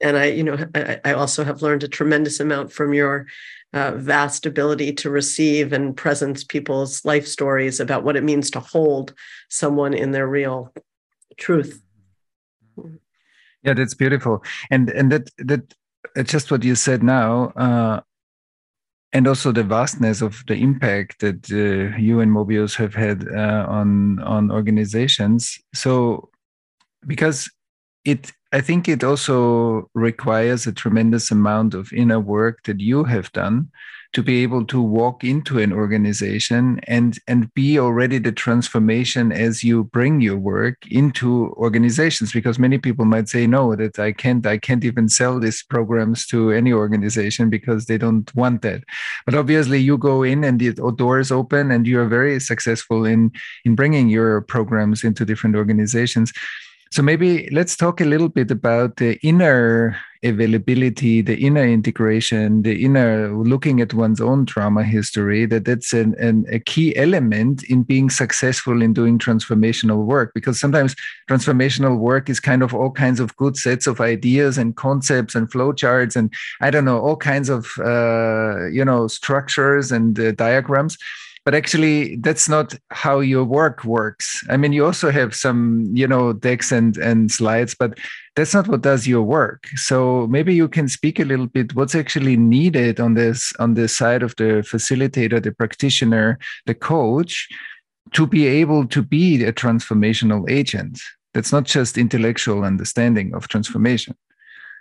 and 0.00 0.16
I, 0.16 0.26
you 0.26 0.44
know, 0.44 0.58
I, 0.74 1.00
I, 1.06 1.12
also 1.14 1.42
have 1.42 1.62
learned 1.62 1.82
a 1.82 1.88
tremendous 1.88 2.38
amount 2.38 2.70
from 2.70 2.92
your 2.92 3.26
uh, 3.72 3.92
vast 3.92 4.44
ability 4.44 4.92
to 4.92 5.10
receive 5.10 5.72
and 5.72 5.96
presence 5.96 6.44
people's 6.44 7.04
life 7.04 7.26
stories 7.26 7.80
about 7.80 8.04
what 8.04 8.16
it 8.16 8.22
means 8.22 8.50
to 8.50 8.60
hold 8.60 9.14
someone 9.48 9.94
in 9.94 10.12
their 10.12 10.28
real 10.28 10.72
truth. 11.38 11.82
Yeah, 13.62 13.74
that's 13.74 13.94
beautiful, 13.94 14.44
and 14.70 14.90
and 14.90 15.10
that 15.10 15.30
that 15.38 15.74
just 16.24 16.50
what 16.50 16.64
you 16.64 16.74
said 16.74 17.02
now, 17.02 17.52
uh, 17.56 18.00
and 19.12 19.26
also 19.26 19.52
the 19.52 19.64
vastness 19.64 20.20
of 20.20 20.42
the 20.46 20.54
impact 20.54 21.20
that 21.20 21.50
uh, 21.50 21.96
you 21.96 22.20
and 22.20 22.30
Mobius 22.30 22.76
have 22.76 22.94
had 22.94 23.26
uh, 23.28 23.66
on 23.68 24.20
on 24.20 24.50
organizations. 24.50 25.58
So, 25.74 26.30
because 27.06 27.50
it 28.04 28.32
I 28.52 28.60
think 28.60 28.88
it 28.88 29.04
also 29.04 29.90
requires 29.94 30.66
a 30.66 30.72
tremendous 30.72 31.30
amount 31.30 31.74
of 31.74 31.92
inner 31.92 32.20
work 32.20 32.62
that 32.64 32.80
you 32.80 33.04
have 33.04 33.32
done 33.32 33.70
to 34.16 34.22
be 34.22 34.42
able 34.42 34.64
to 34.64 34.80
walk 34.80 35.22
into 35.24 35.58
an 35.58 35.74
organization 35.74 36.80
and 36.86 37.18
and 37.28 37.52
be 37.52 37.78
already 37.78 38.16
the 38.16 38.32
transformation 38.32 39.30
as 39.30 39.62
you 39.62 39.84
bring 39.84 40.22
your 40.22 40.38
work 40.38 40.78
into 40.90 41.52
organizations 41.58 42.32
because 42.32 42.58
many 42.58 42.78
people 42.78 43.04
might 43.04 43.28
say 43.28 43.46
no 43.46 43.76
that 43.76 43.98
I 43.98 44.12
can't 44.12 44.46
I 44.46 44.56
can't 44.56 44.86
even 44.86 45.10
sell 45.10 45.38
these 45.38 45.62
programs 45.62 46.26
to 46.28 46.50
any 46.50 46.72
organization 46.72 47.50
because 47.50 47.84
they 47.84 47.98
don't 47.98 48.34
want 48.34 48.62
that. 48.62 48.84
But 49.26 49.34
obviously 49.34 49.80
you 49.80 49.98
go 49.98 50.22
in 50.22 50.44
and 50.44 50.58
the 50.58 50.72
doors 50.96 51.30
open 51.30 51.70
and 51.70 51.86
you 51.86 52.00
are 52.00 52.08
very 52.08 52.40
successful 52.40 53.04
in 53.04 53.32
in 53.66 53.74
bringing 53.74 54.08
your 54.08 54.40
programs 54.40 55.04
into 55.04 55.26
different 55.26 55.56
organizations 55.56 56.32
so 56.90 57.02
maybe 57.02 57.48
let's 57.50 57.76
talk 57.76 58.00
a 58.00 58.04
little 58.04 58.28
bit 58.28 58.50
about 58.50 58.96
the 58.96 59.18
inner 59.22 59.96
availability, 60.22 61.20
the 61.20 61.36
inner 61.36 61.64
integration, 61.64 62.62
the 62.62 62.84
inner 62.84 63.34
looking 63.36 63.80
at 63.80 63.94
one's 63.94 64.20
own 64.20 64.46
trauma 64.46 64.82
history. 64.82 65.46
That 65.46 65.64
that's 65.64 65.92
an, 65.92 66.14
an, 66.18 66.46
a 66.50 66.58
key 66.58 66.96
element 66.96 67.64
in 67.64 67.82
being 67.82 68.10
successful 68.10 68.82
in 68.82 68.92
doing 68.92 69.18
transformational 69.18 70.04
work. 70.04 70.32
Because 70.34 70.58
sometimes 70.58 70.94
transformational 71.28 71.98
work 71.98 72.28
is 72.28 72.40
kind 72.40 72.62
of 72.62 72.74
all 72.74 72.90
kinds 72.90 73.20
of 73.20 73.36
good 73.36 73.56
sets 73.56 73.86
of 73.86 74.00
ideas 74.00 74.58
and 74.58 74.76
concepts 74.76 75.34
and 75.34 75.50
flowcharts 75.50 76.16
and 76.16 76.32
I 76.60 76.70
don't 76.70 76.84
know 76.84 77.00
all 77.00 77.16
kinds 77.16 77.48
of 77.48 77.66
uh, 77.78 78.66
you 78.66 78.84
know 78.84 79.08
structures 79.08 79.92
and 79.92 80.18
uh, 80.18 80.32
diagrams 80.32 80.98
but 81.46 81.54
actually 81.54 82.16
that's 82.16 82.48
not 82.48 82.74
how 82.90 83.20
your 83.20 83.44
work 83.44 83.84
works. 83.84 84.44
I 84.50 84.56
mean 84.56 84.72
you 84.72 84.84
also 84.84 85.10
have 85.12 85.32
some 85.32 85.86
you 85.94 86.06
know 86.06 86.32
decks 86.32 86.72
and 86.72 86.98
and 86.98 87.30
slides 87.30 87.74
but 87.74 87.98
that's 88.34 88.52
not 88.52 88.66
what 88.68 88.82
does 88.82 89.06
your 89.06 89.22
work. 89.22 89.68
So 89.76 90.26
maybe 90.26 90.52
you 90.54 90.68
can 90.68 90.88
speak 90.88 91.20
a 91.20 91.24
little 91.24 91.46
bit 91.46 91.74
what's 91.76 91.94
actually 91.94 92.36
needed 92.36 92.98
on 92.98 93.14
this 93.14 93.52
on 93.60 93.74
the 93.74 93.86
side 93.86 94.24
of 94.24 94.34
the 94.36 94.66
facilitator 94.72 95.40
the 95.40 95.52
practitioner 95.52 96.38
the 96.66 96.74
coach 96.74 97.48
to 98.12 98.26
be 98.26 98.46
able 98.46 98.86
to 98.88 99.00
be 99.00 99.44
a 99.44 99.52
transformational 99.52 100.50
agent. 100.50 101.00
That's 101.32 101.52
not 101.52 101.64
just 101.64 101.96
intellectual 101.96 102.64
understanding 102.64 103.34
of 103.34 103.46
transformation 103.46 104.16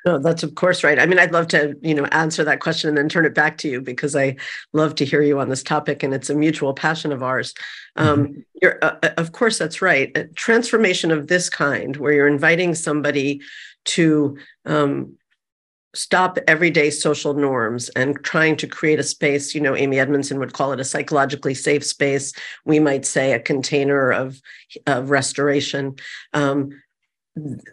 no, 0.06 0.20
that's 0.20 0.44
of 0.44 0.54
course 0.56 0.84
right. 0.84 1.00
I 1.00 1.06
mean, 1.08 1.18
I'd 1.18 1.32
love 1.32 1.48
to, 1.50 1.76
you 1.82 1.96
know, 1.96 2.06
answer 2.06 2.44
that 2.44 2.60
question 2.60 2.90
and 2.90 2.98
then 2.98 3.10
turn 3.10 3.26
it 3.26 3.34
back 3.34 3.58
to 3.60 3.68
you 3.68 3.82
because 3.82 4.16
I 4.16 4.36
love 4.72 4.94
to 4.96 5.06
hear 5.06 5.22
you 5.22 5.40
on 5.40 5.50
this 5.50 5.64
topic, 5.64 6.04
and 6.04 6.14
it's 6.14 6.30
a 6.30 6.36
mutual 6.36 6.74
passion 6.74 7.12
of 7.12 7.24
ours. 7.24 7.54
Um, 7.96 8.28
mm-hmm. 8.28 8.40
you're, 8.62 8.78
uh, 8.84 8.98
uh 9.02 9.10
of 9.18 9.32
course, 9.32 9.58
that's 9.58 9.82
right. 9.82 10.16
A 10.16 10.26
transformation 10.26 11.10
of 11.12 11.28
this 11.28 11.50
kind, 11.50 11.98
where 11.98 12.14
you're 12.14 12.28
inviting 12.28 12.76
somebody 12.76 13.42
to 13.86 14.38
um, 14.66 15.18
stop 15.96 16.38
everyday 16.48 16.90
social 16.90 17.34
norms 17.34 17.90
and 17.90 18.22
trying 18.24 18.58
to 18.58 18.68
create 18.68 19.00
a 19.00 19.04
space. 19.04 19.56
You 19.56 19.62
know, 19.62 19.76
Amy 19.76 20.00
Edmondson 20.00 20.38
would 20.40 20.54
call 20.54 20.72
it 20.72 20.80
a 20.80 20.84
psychologically 20.84 21.56
safe 21.56 21.84
space. 21.84 22.34
We 22.66 22.80
might 22.80 23.06
say 23.06 23.34
a 23.34 23.40
container 23.40 24.12
of 24.12 24.40
of 24.86 25.10
restoration. 25.10 25.96
Um, 26.34 26.72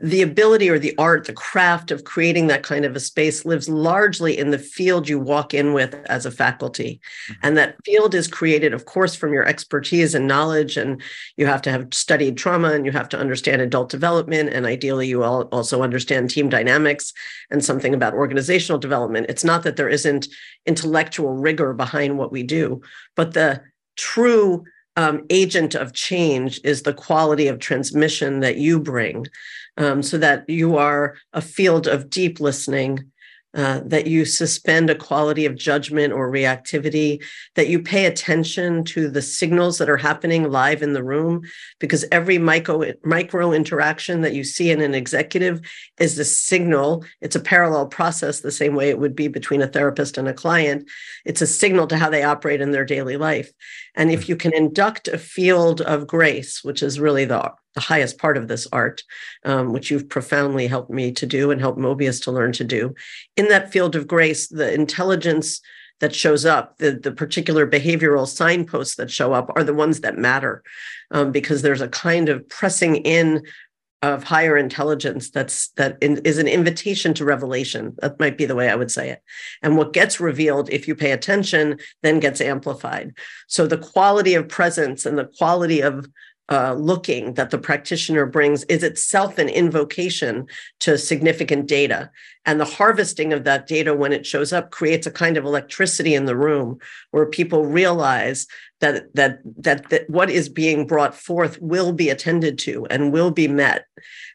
the 0.01 0.23
ability 0.23 0.69
or 0.69 0.79
the 0.79 0.95
art, 0.99 1.25
the 1.27 1.33
craft 1.33 1.93
of 1.93 2.03
creating 2.03 2.49
that 2.49 2.65
kind 2.65 2.85
of 2.85 2.97
a 2.97 3.01
space 3.01 3.45
lives 3.45 3.69
largely 3.69 4.37
in 4.37 4.51
the 4.51 4.59
field 4.59 5.09
you 5.09 5.21
walk 5.21 5.55
in 5.55 5.73
with 5.73 5.95
as 6.07 6.27
a 6.27 6.33
faculty. 6.33 7.01
Mm-hmm. 7.31 7.41
And 7.45 7.57
that 7.57 7.77
field 7.85 8.13
is 8.15 8.27
created, 8.27 8.75
of 8.75 8.87
course, 8.87 9.15
from 9.15 9.33
your 9.33 9.47
expertise 9.47 10.17
and 10.17 10.27
knowledge. 10.27 10.77
And 10.77 11.01
you 11.37 11.47
have 11.47 11.63
to 11.63 11.71
have 11.71 11.95
studied 11.95 12.37
trauma 12.37 12.73
and 12.73 12.85
you 12.85 12.91
have 12.91 13.09
to 13.11 13.19
understand 13.19 13.63
adult 13.63 13.89
development. 13.89 14.49
And 14.53 14.67
ideally, 14.67 15.07
you 15.07 15.23
all 15.23 15.43
also 15.53 15.83
understand 15.83 16.31
team 16.31 16.49
dynamics 16.49 17.13
and 17.49 17.65
something 17.65 17.95
about 17.95 18.15
organizational 18.15 18.81
development. 18.81 19.27
It's 19.29 19.45
not 19.45 19.63
that 19.63 19.77
there 19.77 19.89
isn't 19.89 20.27
intellectual 20.67 21.35
rigor 21.35 21.73
behind 21.73 22.19
what 22.19 22.33
we 22.33 22.43
do, 22.43 22.81
but 23.15 23.35
the 23.35 23.63
true 23.97 24.65
um, 24.97 25.25
agent 25.31 25.75
of 25.75 25.93
change 25.93 26.61
is 26.65 26.83
the 26.83 26.95
quality 26.95 27.49
of 27.49 27.59
transmission 27.59 28.41
that 28.41 28.57
you 28.57 28.79
bring, 28.79 29.27
um, 29.77 30.03
so 30.03 30.19
that 30.19 30.49
you 30.49 30.77
are 30.77 31.17
a 31.33 31.41
field 31.41 31.87
of 31.87 32.11
deep 32.11 32.41
listening 32.41 33.12
uh, 33.55 33.81
that 33.85 34.07
you 34.07 34.25
suspend 34.25 34.89
a 34.89 34.95
quality 34.95 35.45
of 35.45 35.55
judgment 35.55 36.13
or 36.13 36.31
reactivity, 36.31 37.23
that 37.55 37.69
you 37.69 37.83
pay 37.83 38.07
attention 38.07 38.85
to 38.85 39.11
the 39.11 39.23
signals 39.23 39.79
that 39.79 39.91
are 39.91 39.97
happening 39.97 40.51
live 40.51 40.83
in 40.83 40.93
the 40.93 41.03
room, 41.03 41.43
because 41.79 42.05
every 42.11 42.39
micro, 42.39 42.93
micro 43.05 43.53
interaction 43.53 44.23
that 44.23 44.35
you 44.35 44.45
see 44.45 44.71
in 44.71 44.81
an 44.81 44.95
executive 44.95 45.61
is 45.99 46.19
a 46.19 46.25
signal. 46.25 47.05
It's 47.21 47.37
a 47.37 47.41
parallel 47.41 47.87
process, 47.89 48.41
the 48.41 48.51
same 48.51 48.75
way 48.75 48.89
it 48.89 48.99
would 48.99 49.15
be 49.15 49.29
between 49.29 49.63
a 49.63 49.69
therapist 49.69 50.19
and 50.19 50.29
a 50.29 50.35
client. 50.35 50.89
It's 51.25 51.43
a 51.43 51.47
signal 51.47 51.87
to 51.89 51.99
how 51.99 52.11
they 52.11 52.23
operate 52.23 52.61
in 52.61 52.71
their 52.71 52.85
daily 52.85 53.17
life. 53.17 53.51
And 53.95 54.11
if 54.11 54.29
you 54.29 54.37
can 54.37 54.55
induct 54.55 55.09
a 55.09 55.19
field 55.19 55.81
of 55.83 56.07
grace, 56.07 56.65
which 56.65 56.83
is 56.83 56.99
really 56.99 57.25
the 57.25 57.53
the 57.75 57.81
highest 57.81 58.19
part 58.19 58.37
of 58.37 58.49
this 58.49 58.67
art, 58.73 59.03
um, 59.45 59.73
which 59.73 59.91
you've 59.91 60.09
profoundly 60.09 60.67
helped 60.67 60.91
me 60.91 61.13
to 61.13 61.27
do 61.27 61.51
and 61.51 61.61
helped 61.61 61.79
Mobius 61.79 62.23
to 62.25 62.33
learn 62.33 62.53
to 62.53 62.65
do. 62.65 62.95
In 63.37 63.49
that 63.49 63.73
field 63.73 63.97
of 63.97 64.07
grace, 64.07 64.49
the 64.49 64.73
intelligence 64.73 65.61
that 66.01 66.15
shows 66.15 66.45
up, 66.45 66.79
the, 66.79 66.93
the 66.93 67.13
particular 67.13 67.67
behavioral 67.67 68.27
signposts 68.27 68.97
that 68.97 69.11
show 69.11 69.33
up 69.33 69.51
are 69.55 69.63
the 69.65 69.75
ones 69.75 70.01
that 70.01 70.19
matter 70.19 70.63
um, 71.13 71.31
because 71.31 71.63
there's 71.63 71.81
a 71.81 71.89
kind 71.89 72.29
of 72.29 72.47
pressing 72.49 72.97
in 72.97 73.43
of 74.03 74.25
higher 74.25 74.57
intelligence 74.57 75.31
that's 75.31 75.69
that 75.77 75.97
in, 76.01 76.17
is 76.25 76.39
an 76.39 76.49
invitation 76.49 77.15
to 77.15 77.25
revelation. 77.25 77.95
That 77.99 78.19
might 78.19 78.37
be 78.37 78.45
the 78.45 78.57
way 78.57 78.69
i 78.69 78.75
would 78.75 78.91
say 78.91 79.11
it. 79.11 79.23
And 79.63 79.77
what 79.77 79.93
gets 79.93 80.19
revealed 80.19 80.69
if 80.71 80.89
you 80.89 80.97
pay 80.97 81.13
attention 81.13 81.79
then 82.03 82.19
gets 82.19 82.41
amplified. 82.41 83.13
So 83.47 83.67
the 83.67 83.79
quality 83.79 84.35
of 84.35 84.49
presence 84.49 85.07
and 85.07 85.17
the 85.17 85.31
quality 85.39 85.81
of 85.81 86.09
uh, 86.51 86.75
looking 86.75 87.35
that 87.35 87.51
the 87.51 87.59
practitioner 87.59 88.27
brings 88.27 88.65
is 88.65 88.83
itself 88.83 89.39
an 89.39 89.49
invocation 89.49 90.47
to 90.81 90.99
significant 90.99 91.67
data. 91.67 92.11
And 92.45 92.61
the 92.61 92.65
harvesting 92.65 93.33
of 93.33 93.45
that 93.45 93.67
data 93.67 93.95
when 93.95 94.13
it 94.13 94.27
shows 94.27 94.53
up 94.53 94.71
creates 94.71 95.07
a 95.07 95.13
kind 95.13 95.37
of 95.37 95.45
electricity 95.45 96.15
in 96.15 96.25
the 96.25 96.37
room 96.37 96.79
where 97.13 97.27
people 97.27 97.65
realize 97.65 98.47
that, 98.81 99.15
that, 99.15 99.39
that, 99.57 99.89
that 99.91 100.11
what 100.11 100.29
is 100.29 100.49
being 100.49 100.87
brought 100.87 101.15
forth 101.15 101.61
will 101.61 101.93
be 101.93 102.11
attended 102.11 102.59
to 102.59 102.85
and 102.87 103.13
will 103.13 103.31
be 103.31 103.47
met. 103.47 103.87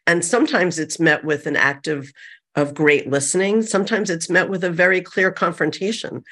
And 0.07 0.23
sometimes 0.23 0.79
it's 0.79 0.99
met 0.99 1.25
with 1.25 1.45
an 1.45 1.57
active 1.57 2.13
of 2.57 2.73
great 2.73 3.07
listening. 3.09 3.61
Sometimes 3.61 4.09
it's 4.09 4.29
met 4.29 4.49
with 4.49 4.63
a 4.63 4.71
very 4.71 4.99
clear 4.99 5.31
confrontation, 5.31 6.23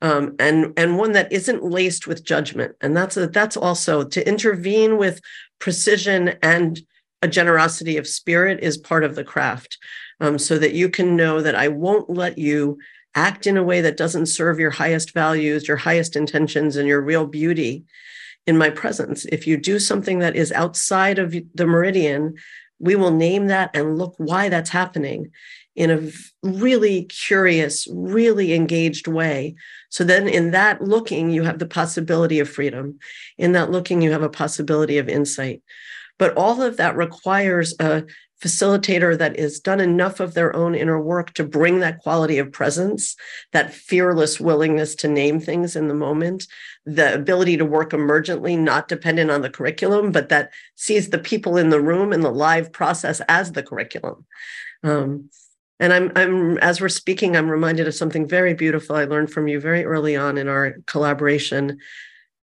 um, 0.00 0.34
and 0.40 0.72
and 0.76 0.98
one 0.98 1.12
that 1.12 1.30
isn't 1.30 1.62
laced 1.62 2.08
with 2.08 2.24
judgment. 2.24 2.74
And 2.80 2.96
that's 2.96 3.16
a, 3.16 3.28
that's 3.28 3.56
also 3.56 4.02
to 4.02 4.26
intervene 4.26 4.96
with 4.96 5.20
precision 5.60 6.36
and 6.42 6.80
a 7.22 7.28
generosity 7.28 7.96
of 7.98 8.06
spirit 8.06 8.60
is 8.60 8.76
part 8.76 9.04
of 9.04 9.14
the 9.14 9.24
craft, 9.24 9.78
um, 10.20 10.38
so 10.38 10.58
that 10.58 10.74
you 10.74 10.88
can 10.88 11.16
know 11.16 11.40
that 11.42 11.54
I 11.54 11.68
won't 11.68 12.10
let 12.10 12.38
you 12.38 12.78
act 13.14 13.46
in 13.46 13.56
a 13.56 13.62
way 13.62 13.80
that 13.82 13.96
doesn't 13.96 14.26
serve 14.26 14.58
your 14.58 14.70
highest 14.70 15.12
values, 15.12 15.68
your 15.68 15.76
highest 15.76 16.16
intentions, 16.16 16.76
and 16.76 16.88
your 16.88 17.00
real 17.00 17.26
beauty 17.26 17.84
in 18.46 18.58
my 18.58 18.70
presence. 18.70 19.26
If 19.26 19.46
you 19.46 19.56
do 19.56 19.78
something 19.78 20.18
that 20.18 20.34
is 20.34 20.50
outside 20.52 21.18
of 21.18 21.34
the 21.54 21.66
meridian, 21.66 22.34
we 22.78 22.96
will 22.96 23.12
name 23.12 23.46
that 23.46 23.70
and 23.74 23.98
look 23.98 24.14
why 24.18 24.48
that's 24.48 24.70
happening 24.70 25.30
in 25.76 25.90
a 25.90 26.10
really 26.48 27.04
curious, 27.04 27.88
really 27.90 28.52
engaged 28.54 29.08
way. 29.08 29.54
So 29.88 30.04
then 30.04 30.28
in 30.28 30.52
that 30.52 30.82
looking, 30.82 31.30
you 31.30 31.42
have 31.42 31.58
the 31.58 31.66
possibility 31.66 32.38
of 32.38 32.48
freedom. 32.48 32.98
In 33.38 33.52
that 33.52 33.70
looking, 33.70 34.00
you 34.00 34.12
have 34.12 34.22
a 34.22 34.28
possibility 34.28 34.98
of 34.98 35.08
insight. 35.08 35.62
But 36.18 36.36
all 36.36 36.62
of 36.62 36.76
that 36.76 36.96
requires 36.96 37.74
a 37.80 38.04
facilitator 38.40 39.16
that 39.16 39.38
has 39.38 39.58
done 39.58 39.80
enough 39.80 40.20
of 40.20 40.34
their 40.34 40.54
own 40.54 40.74
inner 40.74 41.00
work 41.00 41.32
to 41.32 41.44
bring 41.44 41.80
that 41.80 42.00
quality 42.00 42.38
of 42.38 42.52
presence, 42.52 43.16
that 43.52 43.72
fearless 43.72 44.38
willingness 44.38 44.94
to 44.94 45.08
name 45.08 45.40
things 45.40 45.74
in 45.74 45.88
the 45.88 45.94
moment, 45.94 46.46
the 46.84 47.14
ability 47.14 47.56
to 47.56 47.64
work 47.64 47.90
emergently, 47.90 48.58
not 48.58 48.86
dependent 48.86 49.30
on 49.30 49.40
the 49.40 49.50
curriculum, 49.50 50.12
but 50.12 50.28
that 50.28 50.50
sees 50.74 51.08
the 51.08 51.18
people 51.18 51.56
in 51.56 51.70
the 51.70 51.80
room 51.80 52.12
and 52.12 52.22
the 52.22 52.30
live 52.30 52.70
process 52.70 53.22
as 53.28 53.52
the 53.52 53.62
curriculum. 53.62 54.26
Um, 54.82 55.30
and 55.80 55.92
I'm, 55.92 56.12
I'm, 56.14 56.58
as 56.58 56.80
we're 56.80 56.88
speaking, 56.88 57.36
I'm 57.36 57.50
reminded 57.50 57.88
of 57.88 57.94
something 57.94 58.28
very 58.28 58.54
beautiful 58.54 58.96
I 58.96 59.04
learned 59.04 59.30
from 59.30 59.48
you 59.48 59.60
very 59.60 59.84
early 59.84 60.16
on 60.16 60.38
in 60.38 60.48
our 60.48 60.76
collaboration. 60.86 61.78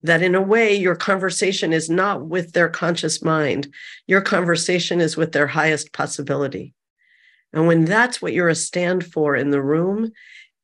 That 0.03 0.21
in 0.21 0.35
a 0.35 0.41
way, 0.41 0.75
your 0.75 0.95
conversation 0.95 1.73
is 1.73 1.89
not 1.89 2.25
with 2.27 2.53
their 2.53 2.69
conscious 2.69 3.23
mind. 3.23 3.73
Your 4.05 4.21
conversation 4.21 5.01
is 5.01 5.17
with 5.17 5.31
their 5.31 5.47
highest 5.47 5.91
possibility. 5.91 6.73
And 7.51 7.67
when 7.67 7.85
that's 7.85 8.21
what 8.21 8.33
you're 8.33 8.49
a 8.49 8.55
stand 8.55 9.05
for 9.05 9.35
in 9.35 9.49
the 9.49 9.61
room, 9.61 10.11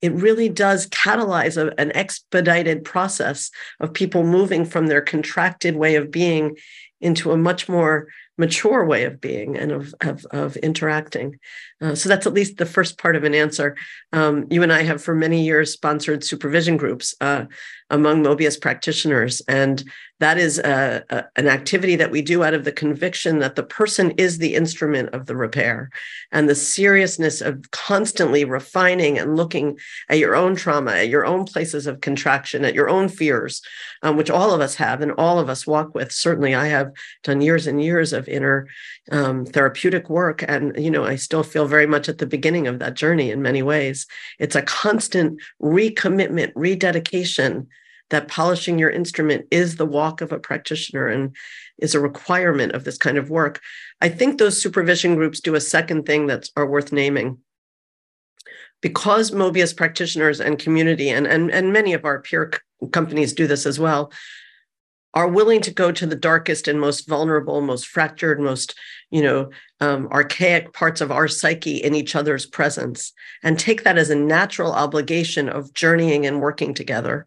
it 0.02 0.14
really 0.14 0.50
does 0.50 0.88
catalyze 0.90 1.58
a, 1.58 1.78
an 1.80 1.92
expedited 1.96 2.84
process 2.84 3.50
of 3.80 3.94
people 3.94 4.24
moving 4.24 4.66
from 4.66 4.88
their 4.88 5.02
contracted 5.02 5.76
way 5.76 5.96
of 5.96 6.12
being 6.12 6.58
into 7.02 7.32
a 7.32 7.38
much 7.38 7.68
more 7.68 8.08
mature 8.38 8.86
way 8.86 9.04
of 9.04 9.22
being 9.22 9.56
and 9.58 9.72
of, 9.72 9.94
of, 10.02 10.26
of 10.32 10.58
interacting. 10.58 11.40
Uh, 11.82 11.94
so 11.94 12.10
that's 12.10 12.26
at 12.26 12.34
least 12.34 12.58
the 12.58 12.66
first 12.66 12.98
part 12.98 13.16
of 13.16 13.24
an 13.24 13.36
answer. 13.36 13.76
Um, 14.12 14.48
you 14.50 14.64
and 14.64 14.74
I 14.74 14.84
have 14.84 15.04
for 15.04 15.14
many 15.14 15.44
years 15.44 15.72
sponsored 15.72 16.24
supervision 16.24 16.78
groups 16.78 17.14
uh, 17.22 17.46
among 17.90 18.24
Mobius 18.24 18.60
practitioners. 18.60 19.42
And 19.48 19.84
that 20.20 20.38
is 20.38 20.58
a, 20.58 21.04
a, 21.10 21.26
an 21.36 21.48
activity 21.48 21.96
that 21.98 22.10
we 22.10 22.22
do 22.22 22.44
out 22.44 22.54
of 22.54 22.64
the 22.64 22.72
conviction 22.72 23.40
that 23.40 23.56
the 23.56 23.64
person 23.64 24.12
is 24.12 24.38
the 24.38 24.56
instrument 24.56 25.10
of 25.10 25.26
the 25.26 25.36
repair 25.36 25.90
and 26.32 26.48
the 26.48 26.56
seriousness 26.56 27.42
of 27.42 27.70
constantly 27.72 28.46
refining 28.46 29.20
and 29.20 29.36
looking 29.36 29.78
at 30.10 30.20
your 30.20 30.36
own 30.36 30.56
trauma, 30.56 30.92
at 30.92 31.10
your 31.10 31.26
own 31.26 31.44
places 31.44 31.88
of 31.88 32.00
contraction, 32.02 32.64
at 32.64 32.74
your 32.74 32.90
own 32.90 33.10
fears, 33.10 33.62
um, 34.02 34.16
which 34.16 34.30
all 34.30 34.54
of 34.54 34.62
us 34.62 34.76
have 34.76 35.02
and 35.02 35.12
all 35.18 35.40
of 35.40 35.50
us 35.50 35.68
walk 35.68 35.94
with. 35.94 36.12
Certainly, 36.12 36.56
I 36.56 36.68
have 36.68 36.94
done 37.24 37.42
years 37.42 37.68
and 37.68 37.84
years 37.84 38.14
of 38.14 38.23
inner 38.28 38.68
um, 39.12 39.46
therapeutic 39.46 40.10
work. 40.10 40.44
And, 40.48 40.76
you 40.78 40.92
know, 40.92 41.06
I 41.06 41.16
still 41.16 41.44
feel 41.44 41.68
very 41.68 41.88
much 41.88 42.10
at 42.10 42.18
the 42.18 42.28
beginning 42.28 42.68
of 42.68 42.80
that 42.80 42.96
journey 42.96 43.32
in 43.32 43.42
many 43.42 43.62
ways. 43.62 44.08
It's 44.40 44.56
a 44.56 44.62
constant 44.62 45.42
recommitment, 45.62 46.52
rededication 46.56 47.68
that 48.10 48.28
polishing 48.28 48.78
your 48.78 48.90
instrument 48.90 49.48
is 49.50 49.76
the 49.76 49.86
walk 49.86 50.22
of 50.22 50.32
a 50.32 50.40
practitioner 50.40 51.08
and 51.08 51.36
is 51.80 51.96
a 51.96 52.00
requirement 52.00 52.74
of 52.74 52.84
this 52.84 52.98
kind 52.98 53.18
of 53.18 53.30
work. 53.30 53.60
I 54.02 54.10
think 54.10 54.38
those 54.38 54.62
supervision 54.62 55.16
groups 55.16 55.40
do 55.40 55.56
a 55.56 55.62
second 55.62 56.06
thing 56.06 56.28
that's 56.28 56.52
are 56.56 56.68
worth 56.68 56.92
naming. 56.92 57.40
Because 58.82 59.32
Mobius 59.32 59.76
practitioners 59.76 60.42
and 60.42 60.60
community 60.60 61.10
and, 61.10 61.26
and, 61.26 61.50
and 61.50 61.72
many 61.72 61.94
of 61.94 62.04
our 62.04 62.22
peer 62.22 62.52
companies 62.92 63.34
do 63.34 63.48
this 63.48 63.66
as 63.66 63.80
well, 63.80 64.12
are 65.14 65.28
willing 65.28 65.62
to 65.62 65.74
go 65.74 65.92
to 65.92 66.06
the 66.06 66.16
darkest 66.16 66.68
and 66.68 66.80
most 66.80 67.08
vulnerable, 67.08 67.62
most 67.62 67.88
fractured, 67.88 68.40
most 68.40 68.76
you 69.12 69.22
know 69.22 69.50
um, 69.80 70.08
archaic 70.12 70.74
parts 70.74 71.02
of 71.02 71.12
our 71.12 71.28
psyche 71.28 71.78
in 71.78 71.96
each 71.96 72.16
other's 72.16 72.46
presence, 72.46 73.14
and 73.44 73.60
take 73.60 73.84
that 73.84 73.98
as 73.98 74.10
a 74.10 74.16
natural 74.16 74.72
obligation 74.72 75.50
of 75.50 75.74
journeying 75.74 76.26
and 76.26 76.42
working 76.42 76.74
together. 76.74 77.26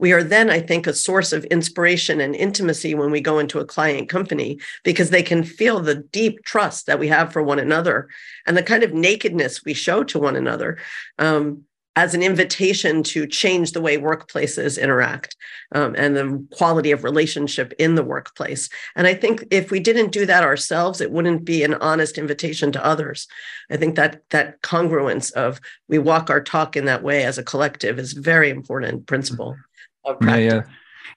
We 0.00 0.12
are 0.14 0.22
then, 0.22 0.48
I 0.48 0.60
think, 0.60 0.86
a 0.86 0.94
source 0.94 1.30
of 1.30 1.44
inspiration 1.44 2.22
and 2.22 2.34
intimacy 2.34 2.94
when 2.94 3.10
we 3.10 3.20
go 3.20 3.38
into 3.38 3.58
a 3.58 3.66
client 3.66 4.08
company 4.08 4.58
because 4.82 5.10
they 5.10 5.22
can 5.22 5.44
feel 5.44 5.78
the 5.78 5.96
deep 5.96 6.42
trust 6.42 6.86
that 6.86 6.98
we 6.98 7.08
have 7.08 7.34
for 7.34 7.42
one 7.42 7.58
another 7.58 8.08
and 8.46 8.56
the 8.56 8.62
kind 8.62 8.82
of 8.82 8.94
nakedness 8.94 9.62
we 9.62 9.74
show 9.74 10.02
to 10.04 10.18
one 10.18 10.36
another. 10.36 10.78
Um, 11.18 11.64
as 11.96 12.14
an 12.14 12.22
invitation 12.22 13.02
to 13.02 13.26
change 13.26 13.72
the 13.72 13.80
way 13.80 13.98
workplaces 13.98 14.80
interact 14.80 15.36
um, 15.74 15.94
and 15.98 16.16
the 16.16 16.46
quality 16.56 16.92
of 16.92 17.02
relationship 17.04 17.72
in 17.78 17.96
the 17.96 18.04
workplace. 18.04 18.68
And 18.94 19.06
I 19.06 19.14
think 19.14 19.44
if 19.50 19.70
we 19.70 19.80
didn't 19.80 20.12
do 20.12 20.24
that 20.26 20.44
ourselves, 20.44 21.00
it 21.00 21.10
wouldn't 21.10 21.44
be 21.44 21.64
an 21.64 21.74
honest 21.74 22.16
invitation 22.16 22.70
to 22.72 22.84
others. 22.84 23.26
I 23.70 23.76
think 23.76 23.96
that 23.96 24.22
that 24.30 24.62
congruence 24.62 25.32
of 25.32 25.60
we 25.88 25.98
walk 25.98 26.30
our 26.30 26.40
talk 26.40 26.76
in 26.76 26.84
that 26.84 27.02
way 27.02 27.24
as 27.24 27.38
a 27.38 27.42
collective 27.42 27.98
is 27.98 28.12
very 28.12 28.50
important 28.50 29.06
principle 29.06 29.56
of 30.04 30.20
practice. 30.20 30.44
Yeah, 30.44 30.54
yeah. 30.54 30.62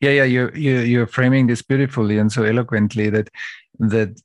Yeah, 0.01 0.09
yeah, 0.09 0.23
you 0.23 0.51
you 0.55 0.79
you're 0.79 1.07
framing 1.07 1.47
this 1.47 1.61
beautifully 1.61 2.17
and 2.17 2.31
so 2.31 2.43
eloquently 2.43 3.09
that 3.11 3.29
that 3.79 4.19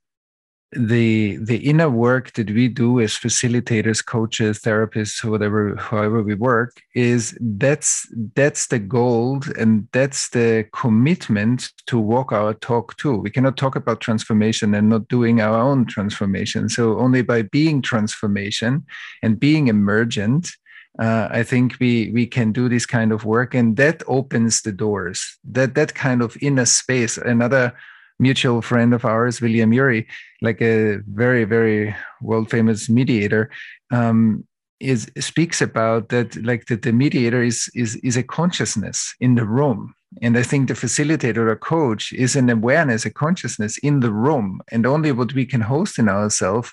the 0.73 1.37
the 1.39 1.57
inner 1.57 1.89
work 1.89 2.33
that 2.35 2.51
we 2.51 2.69
do 2.69 3.01
as 3.01 3.13
facilitators 3.13 4.05
coaches 4.05 4.61
therapists 4.61 5.25
whatever 5.25 5.75
however 5.77 6.23
we 6.23 6.35
work 6.35 6.83
is 6.95 7.37
that's 7.41 8.07
that's 8.35 8.67
the 8.67 8.79
goal 8.79 9.41
and 9.59 9.89
that's 9.93 10.29
the 10.31 10.67
commitment 10.75 11.71
to 11.87 11.99
walk 11.99 12.33
our 12.33 12.53
talk 12.53 12.95
too 12.99 13.17
we 13.17 13.31
cannot 13.31 13.57
talk 13.57 13.77
about 13.77 14.01
transformation 14.01 14.75
and 14.75 14.91
not 14.91 15.09
doing 15.09 15.41
our 15.41 15.59
own 15.59 15.87
transformation 15.87 16.69
so 16.69 16.99
only 16.99 17.23
by 17.23 17.41
being 17.41 17.81
transformation 17.81 18.85
and 19.23 19.41
being 19.41 19.69
emergent 19.69 20.51
uh, 20.99 21.29
I 21.31 21.45
think 21.45 21.77
we 21.79 22.11
we 22.11 22.27
can 22.27 22.51
do 22.51 22.69
this 22.69 22.85
kind 22.85 23.13
of 23.13 23.25
work, 23.25 23.55
and 23.55 23.77
that 23.77 24.03
opens 24.09 24.63
the 24.63 24.73
doors. 24.73 25.39
That 25.45 25.77
that 25.77 25.95
kind 25.95 26.23
of 26.23 26.37
inner 26.41 26.65
space. 26.65 27.17
Another 27.17 27.73
mutual 28.19 28.63
friend 28.63 28.95
of 28.95 29.05
ours, 29.05 29.41
William 29.41 29.73
Ury, 29.73 30.07
like 30.43 30.61
a 30.61 30.99
very, 31.09 31.45
very 31.45 31.95
world 32.21 32.51
famous 32.51 32.89
mediator, 32.89 33.51
um, 33.91 34.45
is 34.81 35.11
speaks 35.19 35.61
about 35.61 36.09
that 36.11 36.37
like 36.45 36.67
that 36.67 36.83
the 36.83 36.93
mediator 36.93 37.43
is 37.43 37.69
is 37.75 37.97
is 37.97 38.17
a 38.17 38.23
consciousness 38.23 39.15
in 39.21 39.35
the 39.35 39.45
room. 39.45 39.95
And 40.23 40.39
I 40.39 40.43
think 40.43 40.69
the 40.69 40.75
facilitator 40.75 41.49
or 41.51 41.57
coach 41.57 42.13
is 42.13 42.37
an 42.37 42.49
awareness, 42.49 43.05
a 43.05 43.11
consciousness 43.11 43.77
in 43.79 44.01
the 44.01 44.13
room. 44.13 44.61
And 44.73 44.87
only 44.87 45.13
what 45.13 45.35
we 45.35 45.45
can 45.45 45.61
host 45.61 45.99
in 45.99 46.09
ourselves 46.09 46.73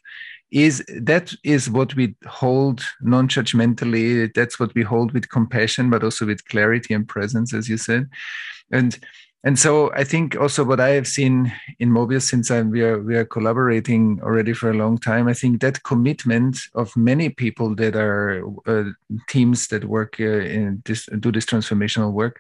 is 0.52 0.84
that 0.88 1.34
is 1.44 1.70
what 1.70 1.96
we 1.96 2.16
hold 2.26 2.82
non-judgmentally. 3.02 4.34
That's 4.34 4.58
what 4.58 4.74
we 4.74 4.84
hold 4.84 5.12
with 5.12 5.30
compassion, 5.30 5.90
but 5.90 6.04
also 6.04 6.26
with 6.26 6.46
clarity 6.46 6.94
and 6.94 7.08
presence, 7.08 7.54
as 7.54 7.68
you 7.68 7.78
said. 7.78 8.08
And 8.72 8.98
and 9.46 9.60
so 9.60 9.94
I 9.94 10.04
think 10.04 10.36
also 10.36 10.64
what 10.64 10.80
I 10.80 10.90
have 10.90 11.08
seen 11.08 11.54
in 11.78 11.92
Mobius 11.92 12.24
since 12.24 12.50
I'm, 12.50 12.72
we 12.72 12.82
are 12.82 13.00
we 13.00 13.16
are 13.16 13.26
collaborating 13.26 14.20
already 14.24 14.54
for 14.54 14.72
a 14.72 14.74
long 14.74 14.98
time. 14.98 15.28
I 15.28 15.34
think 15.34 15.62
that 15.62 15.84
commitment 15.84 16.58
of 16.74 16.98
many 16.98 17.30
people 17.30 17.76
that 17.76 17.96
are 17.96 18.44
uh, 18.66 18.86
teams 19.30 19.68
that 19.68 19.86
work 19.86 20.20
uh, 20.20 20.24
in 20.24 20.82
this 20.86 21.08
do 21.20 21.32
this 21.32 21.46
transformational 21.46 22.12
work. 22.12 22.40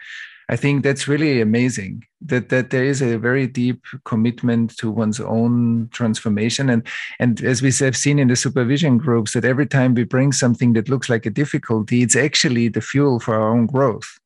I 0.50 0.56
think 0.56 0.84
that's 0.84 1.08
really 1.08 1.42
amazing 1.42 2.06
that 2.22 2.50
that 2.50 2.72
there 2.72 2.84
is 2.84 3.04
a 3.04 3.20
very 3.20 3.46
deep 3.46 3.84
commitment 4.04 4.76
to 4.78 4.90
one's 4.90 5.20
own 5.20 5.90
transformation 5.92 6.72
and 6.72 6.88
and 7.20 7.40
as 7.44 7.62
we 7.62 7.72
have 7.86 7.96
seen 7.96 8.18
in 8.18 8.30
the 8.30 8.36
supervision 8.36 8.98
groups 8.98 9.34
that 9.34 9.46
every 9.46 9.68
time 9.68 9.94
we 9.94 10.06
bring 10.06 10.32
something 10.32 10.74
that 10.74 10.90
looks 10.90 11.10
like 11.10 11.26
a 11.26 11.32
difficulty 11.32 12.02
it's 12.02 12.16
actually 12.16 12.68
the 12.68 12.82
fuel 12.82 13.20
for 13.20 13.36
our 13.36 13.50
own 13.50 13.66
growth 13.66 14.20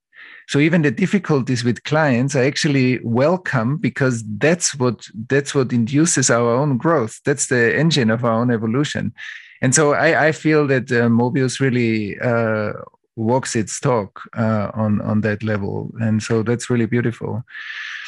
so 0.50 0.58
even 0.58 0.82
the 0.82 0.90
difficulties 0.90 1.64
with 1.64 1.84
clients 1.84 2.36
are 2.36 2.44
actually 2.44 3.00
welcome 3.04 3.78
because 3.78 4.24
that's 4.40 4.74
what 4.74 5.08
that's 5.28 5.54
what 5.54 5.72
induces 5.72 6.32
our 6.32 6.50
own 6.56 6.76
growth. 6.76 7.22
That's 7.24 7.50
the 7.50 7.78
engine 7.78 8.10
of 8.10 8.26
our 8.26 8.34
own 8.34 8.50
evolution. 8.50 9.14
And 9.62 9.76
so 9.76 9.94
I, 9.94 10.30
I 10.30 10.32
feel 10.32 10.66
that 10.66 10.92
uh, 10.92 11.08
Mobius 11.08 11.60
really 11.60 12.20
uh, 12.20 12.74
walks 13.16 13.56
its 13.56 13.80
talk 13.80 14.28
uh, 14.36 14.72
on 14.74 15.02
on 15.02 15.22
that 15.22 15.44
level, 15.44 15.92
and 16.02 16.24
so 16.24 16.42
that's 16.42 16.68
really 16.68 16.88
beautiful. 16.88 17.44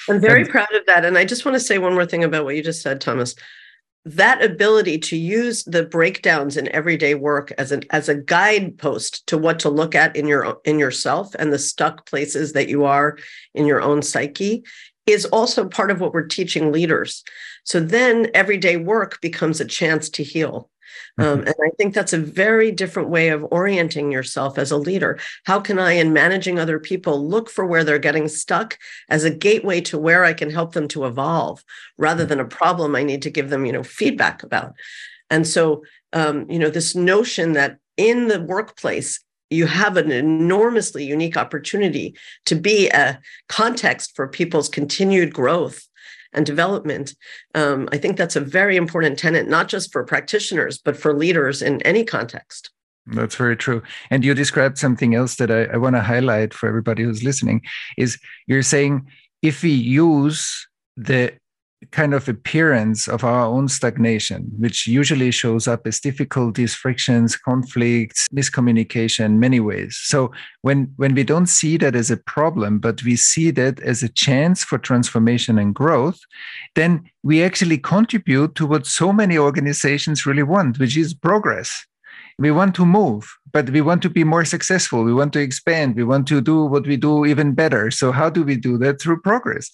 I'm 0.09 0.19
very 0.19 0.41
and, 0.41 0.49
proud 0.49 0.73
of 0.73 0.83
that. 0.87 1.05
And 1.05 1.19
I 1.19 1.25
just 1.25 1.45
want 1.45 1.53
to 1.53 1.59
say 1.59 1.77
one 1.77 1.93
more 1.93 2.07
thing 2.07 2.23
about 2.23 2.43
what 2.45 2.55
you 2.55 2.63
just 2.63 2.81
said, 2.81 3.01
Thomas 3.01 3.35
that 4.03 4.43
ability 4.43 4.97
to 4.97 5.15
use 5.15 5.63
the 5.63 5.83
breakdowns 5.83 6.57
in 6.57 6.67
everyday 6.69 7.13
work 7.13 7.51
as 7.57 7.71
an 7.71 7.83
as 7.91 8.09
a 8.09 8.15
guidepost 8.15 9.25
to 9.27 9.37
what 9.37 9.59
to 9.59 9.69
look 9.69 9.93
at 9.93 10.15
in 10.15 10.27
your 10.27 10.57
in 10.65 10.79
yourself 10.79 11.35
and 11.35 11.53
the 11.53 11.59
stuck 11.59 12.07
places 12.07 12.53
that 12.53 12.67
you 12.67 12.83
are 12.83 13.17
in 13.53 13.65
your 13.65 13.81
own 13.81 14.01
psyche 14.01 14.63
is 15.05 15.25
also 15.25 15.67
part 15.67 15.91
of 15.91 15.99
what 15.99 16.13
we're 16.13 16.25
teaching 16.25 16.71
leaders. 16.71 17.23
So 17.63 17.79
then 17.79 18.29
everyday 18.33 18.77
work 18.77 19.19
becomes 19.21 19.59
a 19.59 19.65
chance 19.65 20.09
to 20.11 20.23
heal 20.23 20.69
um, 21.17 21.25
mm-hmm. 21.39 21.47
and 21.47 21.55
I 21.63 21.69
think 21.77 21.93
that's 21.93 22.13
a 22.13 22.17
very 22.17 22.71
different 22.71 23.09
way 23.09 23.29
of 23.29 23.45
orienting 23.51 24.11
yourself 24.11 24.57
as 24.57 24.71
a 24.71 24.77
leader. 24.77 25.19
How 25.45 25.59
can 25.59 25.79
I, 25.79 25.93
in 25.93 26.13
managing 26.13 26.59
other 26.59 26.79
people, 26.79 27.27
look 27.27 27.49
for 27.49 27.65
where 27.65 27.83
they're 27.83 27.99
getting 27.99 28.27
stuck 28.27 28.77
as 29.09 29.23
a 29.23 29.29
gateway 29.29 29.81
to 29.81 29.97
where 29.97 30.23
I 30.23 30.33
can 30.33 30.49
help 30.49 30.73
them 30.73 30.87
to 30.89 31.05
evolve 31.05 31.63
rather 31.97 32.25
than 32.25 32.39
a 32.39 32.45
problem 32.45 32.95
I 32.95 33.03
need 33.03 33.21
to 33.23 33.29
give 33.29 33.49
them, 33.49 33.65
you 33.65 33.71
know, 33.71 33.83
feedback 33.83 34.43
about? 34.43 34.73
And 35.29 35.47
so, 35.47 35.83
um, 36.13 36.49
you 36.49 36.59
know, 36.59 36.69
this 36.69 36.95
notion 36.95 37.53
that 37.53 37.77
in 37.97 38.27
the 38.27 38.41
workplace, 38.41 39.19
you 39.49 39.67
have 39.67 39.97
an 39.97 40.11
enormously 40.11 41.03
unique 41.03 41.37
opportunity 41.37 42.15
to 42.45 42.55
be 42.55 42.89
a 42.89 43.19
context 43.49 44.15
for 44.15 44.27
people's 44.27 44.69
continued 44.69 45.33
growth 45.33 45.87
and 46.33 46.45
development. 46.45 47.15
Um, 47.55 47.89
I 47.91 47.97
think 47.97 48.17
that's 48.17 48.35
a 48.35 48.41
very 48.41 48.77
important 48.77 49.19
tenet, 49.19 49.47
not 49.47 49.67
just 49.67 49.91
for 49.91 50.03
practitioners, 50.03 50.77
but 50.77 50.97
for 50.97 51.13
leaders 51.13 51.61
in 51.61 51.81
any 51.81 52.03
context. 52.03 52.69
That's 53.07 53.35
very 53.35 53.57
true. 53.57 53.81
And 54.09 54.23
you 54.23 54.33
described 54.33 54.77
something 54.77 55.15
else 55.15 55.35
that 55.35 55.49
I, 55.49 55.63
I 55.65 55.77
want 55.77 55.95
to 55.95 56.01
highlight 56.01 56.53
for 56.53 56.67
everybody 56.69 57.03
who's 57.03 57.23
listening 57.23 57.61
is 57.97 58.19
you're 58.47 58.61
saying 58.61 59.07
if 59.41 59.63
we 59.63 59.71
use 59.71 60.67
the 60.95 61.33
kind 61.89 62.13
of 62.13 62.29
appearance 62.29 63.07
of 63.07 63.23
our 63.23 63.45
own 63.45 63.67
stagnation, 63.67 64.51
which 64.59 64.85
usually 64.85 65.31
shows 65.31 65.67
up 65.67 65.87
as 65.87 65.99
difficulties, 65.99 66.75
frictions, 66.75 67.35
conflicts, 67.35 68.27
miscommunication, 68.29 69.37
many 69.37 69.59
ways. 69.59 69.99
So 70.03 70.31
when 70.61 70.93
when 70.97 71.15
we 71.15 71.23
don't 71.23 71.47
see 71.47 71.77
that 71.77 71.95
as 71.95 72.11
a 72.11 72.17
problem, 72.17 72.79
but 72.79 73.03
we 73.03 73.15
see 73.15 73.51
that 73.51 73.79
as 73.79 74.03
a 74.03 74.09
chance 74.09 74.63
for 74.63 74.77
transformation 74.77 75.57
and 75.57 75.73
growth, 75.73 76.19
then 76.75 77.09
we 77.23 77.43
actually 77.43 77.79
contribute 77.79 78.55
to 78.55 78.65
what 78.65 78.85
so 78.85 79.11
many 79.11 79.37
organizations 79.37 80.25
really 80.25 80.43
want, 80.43 80.79
which 80.79 80.95
is 80.95 81.13
progress. 81.13 81.85
We 82.37 82.51
want 82.51 82.75
to 82.75 82.85
move, 82.85 83.31
but 83.51 83.69
we 83.69 83.81
want 83.81 84.01
to 84.03 84.09
be 84.09 84.23
more 84.23 84.45
successful. 84.45 85.03
We 85.03 85.13
want 85.13 85.33
to 85.33 85.39
expand. 85.39 85.95
We 85.95 86.03
want 86.03 86.27
to 86.29 86.41
do 86.41 86.65
what 86.65 86.87
we 86.87 86.97
do 86.97 87.25
even 87.25 87.53
better. 87.53 87.91
So 87.91 88.11
how 88.11 88.29
do 88.29 88.43
we 88.43 88.55
do 88.55 88.77
that? 88.79 89.01
Through 89.01 89.21
progress. 89.21 89.69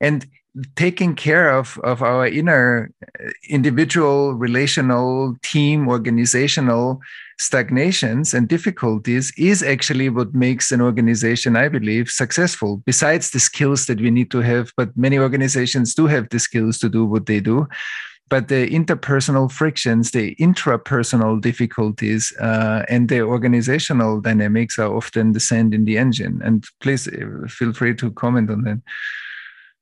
And 0.00 0.26
taking 0.76 1.14
care 1.14 1.50
of, 1.50 1.78
of 1.82 2.02
our 2.02 2.26
inner 2.26 2.90
uh, 3.20 3.30
individual, 3.48 4.34
relational, 4.34 5.36
team, 5.42 5.88
organizational 5.88 7.00
stagnations 7.38 8.34
and 8.34 8.48
difficulties 8.48 9.32
is 9.36 9.62
actually 9.62 10.08
what 10.08 10.34
makes 10.34 10.70
an 10.70 10.80
organization, 10.80 11.56
I 11.56 11.68
believe, 11.68 12.08
successful, 12.08 12.82
besides 12.86 13.30
the 13.30 13.40
skills 13.40 13.86
that 13.86 14.00
we 14.00 14.10
need 14.10 14.30
to 14.30 14.40
have. 14.40 14.72
But 14.76 14.96
many 14.96 15.18
organizations 15.18 15.94
do 15.94 16.06
have 16.06 16.28
the 16.28 16.38
skills 16.38 16.78
to 16.78 16.88
do 16.88 17.04
what 17.04 17.26
they 17.26 17.40
do. 17.40 17.66
But 18.28 18.48
the 18.48 18.68
interpersonal 18.70 19.50
frictions, 19.50 20.12
the 20.12 20.34
intrapersonal 20.36 21.40
difficulties, 21.40 22.32
uh, 22.40 22.84
and 22.88 23.08
the 23.08 23.20
organizational 23.20 24.20
dynamics 24.20 24.78
are 24.78 24.94
often 24.94 25.32
the 25.32 25.40
sand 25.40 25.74
in 25.74 25.84
the 25.84 25.98
engine. 25.98 26.40
And 26.42 26.64
please 26.80 27.08
uh, 27.08 27.46
feel 27.48 27.72
free 27.72 27.94
to 27.96 28.10
comment 28.12 28.50
on 28.50 28.62
that. 28.62 28.80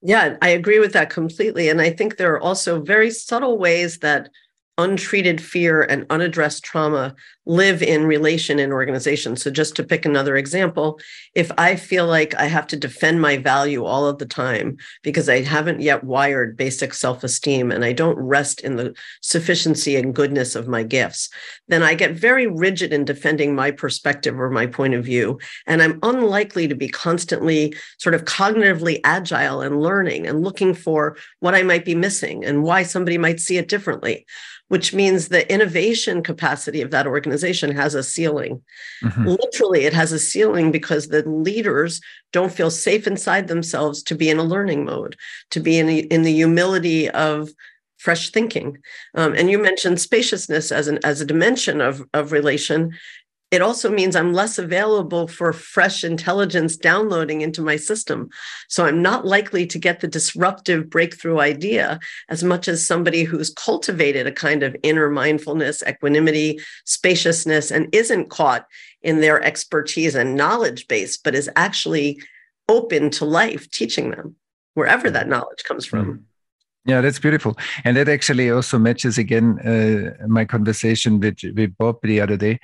Yeah, 0.02 0.36
I 0.40 0.48
agree 0.50 0.78
with 0.78 0.92
that 0.94 1.10
completely. 1.10 1.68
And 1.68 1.80
I 1.80 1.90
think 1.90 2.16
there 2.16 2.32
are 2.32 2.40
also 2.40 2.80
very 2.80 3.10
subtle 3.10 3.58
ways 3.58 3.98
that 3.98 4.30
untreated 4.78 5.42
fear 5.42 5.82
and 5.82 6.06
unaddressed 6.08 6.64
trauma 6.64 7.14
live 7.50 7.82
in 7.82 8.06
relation 8.06 8.60
in 8.60 8.70
organizations. 8.70 9.42
So, 9.42 9.50
just 9.50 9.74
to 9.74 9.82
pick 9.82 10.06
another 10.06 10.36
example, 10.36 11.00
if 11.34 11.50
I 11.58 11.74
feel 11.74 12.06
like 12.06 12.32
I 12.36 12.44
have 12.44 12.68
to 12.68 12.76
defend 12.76 13.20
my 13.20 13.38
value 13.38 13.84
all 13.84 14.06
of 14.06 14.18
the 14.18 14.26
time 14.26 14.76
because 15.02 15.28
I 15.28 15.40
haven't 15.42 15.80
yet 15.80 16.04
wired 16.04 16.56
basic 16.56 16.94
self 16.94 17.24
esteem 17.24 17.72
and 17.72 17.84
I 17.84 17.92
don't 17.92 18.16
rest 18.18 18.60
in 18.60 18.76
the 18.76 18.94
sufficiency 19.20 19.96
and 19.96 20.14
goodness 20.14 20.54
of 20.54 20.68
my 20.68 20.84
gifts, 20.84 21.28
then 21.66 21.82
I 21.82 21.94
get 21.94 22.12
very 22.12 22.46
rigid 22.46 22.92
in 22.92 23.04
defending 23.04 23.56
my 23.56 23.72
perspective 23.72 24.38
or 24.38 24.50
my 24.50 24.66
point 24.66 24.94
of 24.94 25.04
view. 25.04 25.40
And 25.66 25.82
I'm 25.82 25.98
unlikely 26.04 26.68
to 26.68 26.76
be 26.76 26.88
constantly 26.88 27.74
sort 27.98 28.14
of 28.14 28.26
cognitively 28.26 29.00
agile 29.02 29.60
and 29.60 29.82
learning 29.82 30.28
and 30.28 30.44
looking 30.44 30.72
for 30.72 31.16
what 31.40 31.56
I 31.56 31.64
might 31.64 31.84
be 31.84 31.96
missing 31.96 32.44
and 32.44 32.62
why 32.62 32.84
somebody 32.84 33.18
might 33.18 33.40
see 33.40 33.58
it 33.58 33.66
differently 33.66 34.24
which 34.70 34.94
means 34.94 35.28
the 35.28 35.52
innovation 35.52 36.22
capacity 36.22 36.80
of 36.80 36.92
that 36.92 37.04
organization 37.04 37.39
has 37.74 37.94
a 37.94 38.03
ceiling. 38.03 38.62
Mm-hmm. 39.03 39.26
Literally, 39.26 39.85
it 39.85 39.92
has 39.92 40.12
a 40.12 40.18
ceiling 40.18 40.70
because 40.70 41.09
the 41.09 41.29
leaders 41.29 42.00
don't 42.33 42.53
feel 42.53 42.70
safe 42.70 43.07
inside 43.07 43.48
themselves 43.48 44.03
to 44.05 44.14
be 44.14 44.29
in 44.29 44.38
a 44.38 44.44
learning 44.44 44.85
mode, 44.85 45.16
to 45.50 45.61
be 45.61 45.79
in, 45.79 45.88
a, 45.88 45.98
in 45.98 46.22
the 46.22 46.33
humility 46.33 47.09
of 47.11 47.50
fresh 48.00 48.31
thinking. 48.31 48.79
Um, 49.14 49.35
and 49.35 49.50
you 49.50 49.59
mentioned 49.59 50.00
spaciousness 50.00 50.72
as 50.72 50.88
an 50.88 50.98
as 51.05 51.20
a 51.20 51.26
dimension 51.26 51.83
of, 51.83 52.03
of 52.14 52.33
relation 52.33 52.92
it 53.50 53.62
also 53.62 53.90
means 53.90 54.14
I'm 54.14 54.32
less 54.32 54.58
available 54.58 55.26
for 55.26 55.52
fresh 55.52 56.04
intelligence 56.04 56.76
downloading 56.76 57.40
into 57.40 57.62
my 57.62 57.76
system. 57.76 58.30
So 58.68 58.86
I'm 58.86 59.02
not 59.02 59.26
likely 59.26 59.66
to 59.66 59.78
get 59.78 60.00
the 60.00 60.06
disruptive 60.06 60.88
breakthrough 60.88 61.40
idea 61.40 61.98
as 62.28 62.44
much 62.44 62.68
as 62.68 62.86
somebody 62.86 63.24
who's 63.24 63.52
cultivated 63.52 64.26
a 64.28 64.32
kind 64.32 64.62
of 64.62 64.76
inner 64.84 65.10
mindfulness, 65.10 65.82
equanimity, 65.82 66.60
spaciousness, 66.84 67.72
and 67.72 67.92
isn't 67.92 68.30
caught 68.30 68.66
in 69.02 69.20
their 69.20 69.42
expertise 69.42 70.14
and 70.14 70.36
knowledge 70.36 70.86
base, 70.86 71.16
but 71.16 71.34
is 71.34 71.50
actually 71.56 72.20
open 72.68 73.10
to 73.10 73.24
life, 73.24 73.68
teaching 73.70 74.12
them 74.12 74.36
wherever 74.74 75.10
that 75.10 75.28
knowledge 75.28 75.64
comes 75.64 75.84
from. 75.84 76.06
Mm. 76.06 76.22
Yeah, 76.86 77.00
that's 77.02 77.18
beautiful, 77.18 77.58
and 77.84 77.94
that 77.98 78.08
actually 78.08 78.50
also 78.50 78.78
matches 78.78 79.18
again 79.18 79.58
uh, 79.58 80.26
my 80.26 80.46
conversation 80.46 81.20
with 81.20 81.36
with 81.54 81.76
Bob 81.76 81.98
the 82.02 82.22
other 82.22 82.38
day 82.38 82.58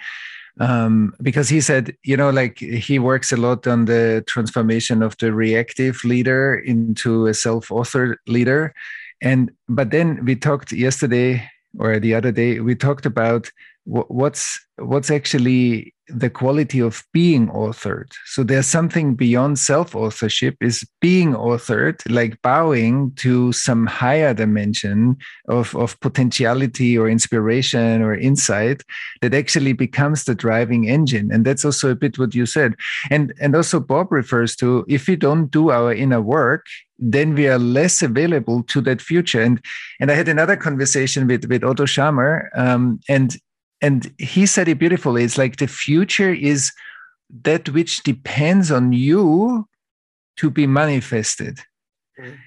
um, 0.59 1.15
because 1.21 1.49
he 1.49 1.61
said, 1.61 1.97
you 2.03 2.17
know, 2.17 2.31
like 2.31 2.59
he 2.59 2.99
works 2.99 3.33
a 3.33 3.37
lot 3.37 3.67
on 3.67 3.85
the 3.85 4.25
transformation 4.27 5.03
of 5.03 5.17
the 5.19 5.33
reactive 5.33 6.03
leader 6.05 6.55
into 6.55 7.27
a 7.27 7.35
self-author 7.35 8.19
leader, 8.27 8.75
and 9.23 9.51
but 9.69 9.91
then 9.91 10.25
we 10.25 10.37
talked 10.37 10.73
yesterday 10.73 11.49
or 11.79 12.01
the 12.01 12.15
other 12.15 12.33
day 12.33 12.61
we 12.61 12.75
talked 12.75 13.07
about 13.07 13.51
what's 13.87 14.61
what's 14.79 15.11
actually 15.11 15.95
the 16.09 16.29
quality 16.29 16.81
of 16.81 17.03
being 17.13 17.49
authored? 17.49 18.13
So 18.27 18.43
there's 18.43 18.67
something 18.67 19.15
beyond 19.15 19.59
self 19.59 19.95
authorship 19.95 20.57
is 20.61 20.87
being 21.01 21.33
authored 21.33 22.01
like 22.09 22.41
bowing 22.43 23.13
to 23.17 23.53
some 23.53 23.87
higher 23.87 24.35
dimension 24.35 25.17
of, 25.49 25.75
of 25.77 25.99
potentiality 26.01 26.99
or 26.99 27.09
inspiration 27.09 28.03
or 28.03 28.15
insight 28.15 28.83
that 29.23 29.35
actually 29.35 29.73
becomes 29.73 30.25
the 30.25 30.35
driving 30.35 30.89
engine. 30.89 31.31
And 31.33 31.45
that's 31.45 31.65
also 31.65 31.91
a 31.91 31.97
bit 31.97 32.19
what 32.19 32.35
you 32.35 32.47
said. 32.47 32.75
And 33.11 33.33
and 33.41 33.55
also 33.55 33.81
bob 33.81 34.13
refers 34.13 34.57
to 34.57 34.85
if 34.89 35.07
we 35.07 35.17
don't 35.17 35.51
do 35.51 35.71
our 35.71 35.93
inner 35.93 36.21
work 36.21 36.67
then 36.99 37.35
we 37.35 37.47
are 37.47 37.59
less 37.59 38.03
available 38.03 38.63
to 38.63 38.81
that 38.81 39.03
future. 39.03 39.43
And 39.43 39.61
and 40.01 40.11
i 40.11 40.15
had 40.15 40.29
another 40.29 40.57
conversation 40.57 41.27
with 41.27 41.45
with 41.47 41.65
otto 41.65 41.85
scharmer 41.85 42.49
um, 42.57 43.01
and 43.09 43.37
and 43.81 44.13
he 44.19 44.47
said 44.47 44.69
it 44.69 44.79
beautifully. 44.79 45.25
It's 45.25 45.39
like 45.39 45.57
the 45.57 45.67
future 45.67 46.33
is 46.33 46.73
that 47.43 47.69
which 47.71 48.03
depends 48.03 48.71
on 48.71 48.93
you 48.93 49.69
to 50.37 50.51
be 50.51 50.67
manifested. 50.67 51.61
Mm. 52.19 52.39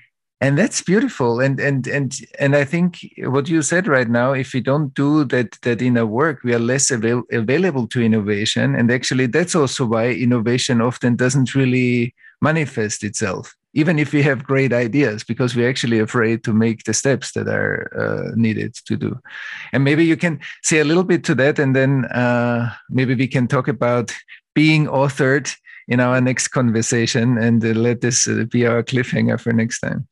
and 0.42 0.58
that's 0.58 0.82
beautiful. 0.82 1.40
And 1.40 1.60
and 1.60 1.86
and 1.88 2.16
and 2.40 2.56
i 2.56 2.64
think 2.64 2.98
what 3.18 3.50
you 3.50 3.62
said 3.62 3.88
right 3.88 4.10
now 4.10 4.32
if 4.34 4.54
we 4.54 4.62
don't 4.62 4.94
do 4.94 5.24
that 5.26 5.60
that 5.62 5.82
inner 5.82 6.06
work 6.06 6.44
we 6.44 6.54
are 6.54 6.66
less 6.74 6.90
avail- 6.92 7.28
available 7.32 7.88
to 7.88 8.02
innovation. 8.02 8.76
And 8.76 8.90
actually 8.92 9.28
that's 9.28 9.56
also 9.56 9.86
why 9.86 10.10
innovation 10.10 10.82
often 10.82 11.16
doesn't 11.16 11.54
really 11.54 12.16
manifest 12.42 13.04
itself 13.04 13.56
even 13.74 14.00
if 14.00 14.14
we 14.14 14.22
have 14.24 14.44
great 14.44 14.74
ideas 14.74 15.24
because 15.24 15.56
we're 15.56 15.70
actually 15.70 16.00
afraid 16.00 16.44
to 16.44 16.54
make 16.54 16.84
the 16.84 16.94
steps 16.94 17.34
that 17.34 17.48
are 17.48 17.90
uh, 17.98 18.32
needed 18.36 18.74
to 18.74 18.96
do 18.96 19.18
and 19.74 19.84
maybe 19.84 20.04
you 20.04 20.18
can 20.18 20.40
say 20.64 20.80
a 20.80 20.84
little 20.84 21.04
bit 21.04 21.24
to 21.24 21.36
that 21.36 21.60
and 21.60 21.76
then 21.76 22.06
uh, 22.06 22.72
maybe 22.90 23.16
we 23.16 23.28
can 23.28 23.48
talk 23.48 23.68
about 23.68 24.14
being 24.56 24.88
authored 24.88 25.54
in 25.88 26.00
our 26.00 26.22
next 26.22 26.50
conversation 26.50 27.38
and 27.38 27.64
uh, 27.64 27.70
let 27.70 28.02
this 28.02 28.28
uh, 28.28 28.46
be 28.52 28.66
our 28.66 28.84
cliffhanger 28.84 29.40
for 29.40 29.54
next 29.54 29.80
time 29.80 30.08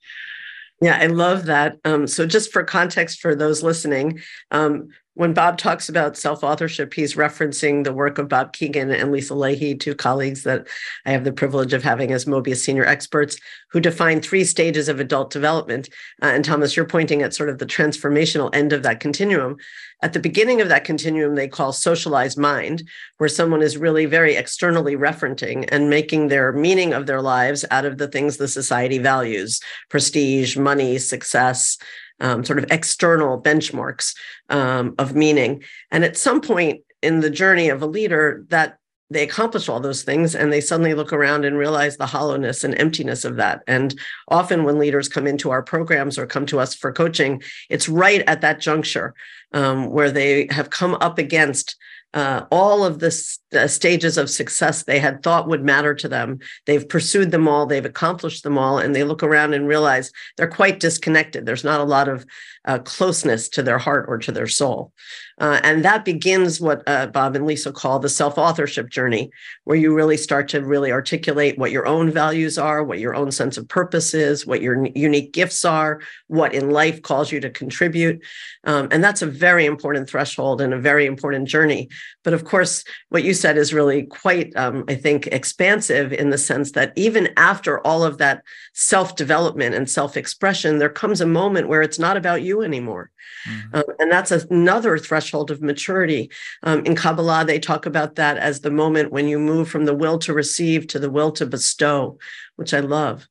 yeah, 0.81 0.99
I 1.01 1.07
love 1.07 1.45
that. 1.45 1.77
Um, 1.85 2.05
so, 2.05 2.27
just 2.27 2.53
for 2.53 2.63
context 2.63 3.19
for 3.19 3.33
those 3.33 3.63
listening, 3.63 4.19
um, 4.51 4.89
when 5.17 5.33
Bob 5.33 5.57
talks 5.57 5.89
about 5.89 6.15
self 6.15 6.43
authorship, 6.43 6.93
he's 6.93 7.15
referencing 7.15 7.83
the 7.83 7.91
work 7.91 8.19
of 8.19 8.29
Bob 8.29 8.53
Kegan 8.53 8.91
and 8.91 9.11
Lisa 9.11 9.33
Lahey, 9.33 9.77
two 9.77 9.95
colleagues 9.95 10.43
that 10.43 10.67
I 11.07 11.11
have 11.11 11.23
the 11.23 11.31
privilege 11.31 11.73
of 11.73 11.83
having 11.83 12.11
as 12.11 12.25
Mobius 12.25 12.57
senior 12.57 12.85
experts, 12.85 13.39
who 13.71 13.79
define 13.79 14.21
three 14.21 14.43
stages 14.43 14.87
of 14.87 14.99
adult 14.99 15.31
development. 15.31 15.89
Uh, 16.21 16.27
and 16.27 16.45
Thomas, 16.45 16.75
you're 16.75 16.85
pointing 16.85 17.23
at 17.23 17.33
sort 17.33 17.49
of 17.49 17.57
the 17.57 17.65
transformational 17.65 18.53
end 18.53 18.73
of 18.73 18.83
that 18.83 18.99
continuum. 18.99 19.57
At 20.03 20.13
the 20.13 20.19
beginning 20.19 20.61
of 20.61 20.69
that 20.69 20.85
continuum, 20.85 21.33
they 21.33 21.47
call 21.47 21.73
socialized 21.73 22.37
mind, 22.37 22.87
where 23.17 23.27
someone 23.27 23.63
is 23.63 23.75
really 23.75 24.05
very 24.05 24.35
externally 24.35 24.95
referencing 24.95 25.67
and 25.71 25.89
making 25.89 26.27
their 26.27 26.51
meaning 26.51 26.93
of 26.93 27.07
their 27.07 27.23
lives 27.23 27.65
out 27.71 27.85
of 27.85 27.97
the 27.97 28.07
things 28.07 28.37
the 28.37 28.47
society 28.47 28.99
values 28.99 29.59
prestige, 29.89 30.55
money, 30.55 30.99
success 30.99 31.79
um, 32.19 32.43
sort 32.43 32.59
of 32.59 32.65
external 32.71 33.41
benchmarks 33.41 34.15
um, 34.49 34.95
of 34.97 35.15
meaning. 35.15 35.63
And 35.91 36.03
at 36.03 36.17
some 36.17 36.41
point 36.41 36.81
in 37.01 37.19
the 37.19 37.29
journey 37.29 37.69
of 37.69 37.81
a 37.81 37.87
leader, 37.87 38.45
that 38.49 38.77
they 39.09 39.23
accomplish 39.23 39.69
all 39.69 39.79
those 39.79 40.03
things 40.03 40.35
and 40.35 40.51
they 40.51 40.59
suddenly 40.59 40.93
look 40.93 41.13
around 41.13 41.45
and 41.45 41.57
realize 41.57 41.95
the 41.95 42.05
hollowness 42.05 42.63
and 42.63 42.77
emptiness 42.79 43.23
of 43.23 43.37
that. 43.37 43.63
And 43.65 43.97
often, 44.27 44.63
when 44.63 44.79
leaders 44.79 45.07
come 45.07 45.27
into 45.27 45.49
our 45.49 45.63
programs 45.63 46.17
or 46.17 46.25
come 46.25 46.45
to 46.47 46.59
us 46.59 46.75
for 46.75 46.91
coaching, 46.91 47.41
it's 47.69 47.87
right 47.87 48.21
at 48.27 48.41
that 48.41 48.59
juncture 48.59 49.13
um, 49.53 49.89
where 49.89 50.11
they 50.11 50.47
have 50.51 50.69
come 50.69 50.95
up 50.95 51.17
against 51.17 51.77
uh, 52.13 52.45
all 52.51 52.85
of 52.85 52.99
the 52.99 53.37
uh, 53.53 53.67
stages 53.67 54.17
of 54.17 54.29
success 54.29 54.83
they 54.83 54.99
had 54.99 55.21
thought 55.21 55.47
would 55.47 55.63
matter 55.63 55.93
to 55.93 56.07
them. 56.07 56.39
They've 56.65 56.87
pursued 56.87 57.31
them 57.31 57.47
all, 57.47 57.65
they've 57.65 57.85
accomplished 57.85 58.43
them 58.43 58.57
all, 58.57 58.79
and 58.79 58.95
they 58.95 59.03
look 59.03 59.23
around 59.23 59.53
and 59.53 59.67
realize 59.67 60.11
they're 60.35 60.47
quite 60.47 60.79
disconnected. 60.79 61.45
There's 61.45 61.63
not 61.63 61.81
a 61.81 61.85
lot 61.85 62.07
of 62.07 62.25
uh, 62.65 62.79
closeness 62.79 63.47
to 63.49 63.63
their 63.63 63.77
heart 63.77 64.05
or 64.07 64.17
to 64.19 64.31
their 64.31 64.47
soul. 64.47 64.91
Uh, 65.39 65.59
and 65.63 65.85
that 65.85 66.03
begins 66.03 66.59
what 66.59 66.81
uh, 66.87 67.05
Bob 67.07 67.35
and 67.35 67.45
Lisa 67.45 67.71
call 67.71 67.99
the 67.99 68.09
self 68.09 68.37
authorship 68.37 68.89
journey, 68.89 69.29
where 69.65 69.77
you 69.77 69.93
really 69.93 70.17
start 70.17 70.47
to 70.49 70.65
really 70.65 70.91
articulate 70.91 71.59
what 71.59 71.71
your 71.71 71.85
own 71.85 72.09
values 72.09 72.57
are, 72.57 72.83
what 72.83 72.99
your 72.99 73.15
own 73.15 73.31
sense 73.31 73.55
of 73.55 73.67
purpose 73.67 74.15
is, 74.15 74.47
what 74.47 74.61
your 74.61 74.87
unique 74.95 75.33
gifts 75.33 75.63
are, 75.63 76.01
what 76.27 76.53
in 76.53 76.71
life 76.71 77.03
calls 77.03 77.31
you 77.31 77.39
to 77.39 77.49
contribute. 77.51 78.21
Um, 78.63 78.87
and 78.91 79.03
that's 79.03 79.21
a 79.21 79.27
very 79.27 79.65
important 79.65 80.09
threshold 80.09 80.59
and 80.59 80.73
a 80.73 80.79
very 80.79 81.05
important 81.05 81.47
journey. 81.47 81.87
But 82.23 82.33
of 82.33 82.45
course, 82.45 82.83
what 83.09 83.23
you 83.23 83.33
said 83.33 83.57
is 83.57 83.73
really 83.73 84.03
quite, 84.03 84.55
um, 84.55 84.83
I 84.87 84.95
think, 84.95 85.27
expansive 85.27 86.11
in 86.11 86.29
the 86.29 86.37
sense 86.37 86.71
that 86.73 86.93
even 86.95 87.29
after 87.37 87.85
all 87.85 88.03
of 88.03 88.17
that 88.17 88.43
self 88.73 89.15
development 89.15 89.75
and 89.75 89.89
self 89.89 90.17
expression, 90.17 90.79
there 90.79 90.89
comes 90.89 91.21
a 91.21 91.25
moment 91.25 91.69
where 91.69 91.81
it's 91.81 91.99
not 91.99 92.17
about 92.17 92.41
you 92.41 92.61
anymore. 92.61 93.11
Mm-hmm. 93.47 93.75
Um, 93.75 93.83
and 93.99 94.11
that's 94.11 94.31
another 94.31 94.97
threshold 94.97 95.51
of 95.51 95.61
maturity. 95.61 96.29
Um, 96.63 96.85
in 96.85 96.95
Kabbalah, 96.95 97.45
they 97.45 97.59
talk 97.59 97.85
about 97.85 98.15
that 98.15 98.37
as 98.37 98.61
the 98.61 98.71
moment 98.71 99.11
when 99.11 99.27
you 99.27 99.39
move 99.39 99.69
from 99.69 99.85
the 99.85 99.95
will 99.95 100.19
to 100.19 100.33
receive 100.33 100.87
to 100.87 100.99
the 100.99 101.09
will 101.09 101.31
to 101.33 101.45
bestow, 101.45 102.17
which 102.55 102.73
I 102.73 102.79
love. 102.79 103.27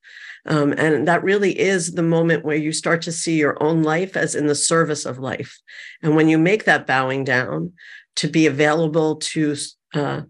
Um, 0.47 0.73
and 0.79 1.09
that 1.09 1.25
really 1.25 1.59
is 1.59 1.93
the 1.93 2.05
moment 2.05 2.45
where 2.45 2.57
you 2.57 2.73
start 2.73 3.03
to 3.03 3.13
see 3.13 3.37
your 3.37 3.61
own 3.63 3.83
life 3.83 4.17
as 4.17 4.35
in 4.35 4.47
the 4.47 4.55
service 4.55 5.05
of 5.05 5.19
life. 5.19 5.59
And 6.03 6.15
when 6.15 6.29
you 6.29 6.39
make 6.39 6.65
that 6.65 6.87
bowing 6.87 7.25
down 7.25 7.73
to 8.17 8.29
be 8.29 8.47
available 8.47 9.17
to 9.17 9.57
uh, 9.95 10.23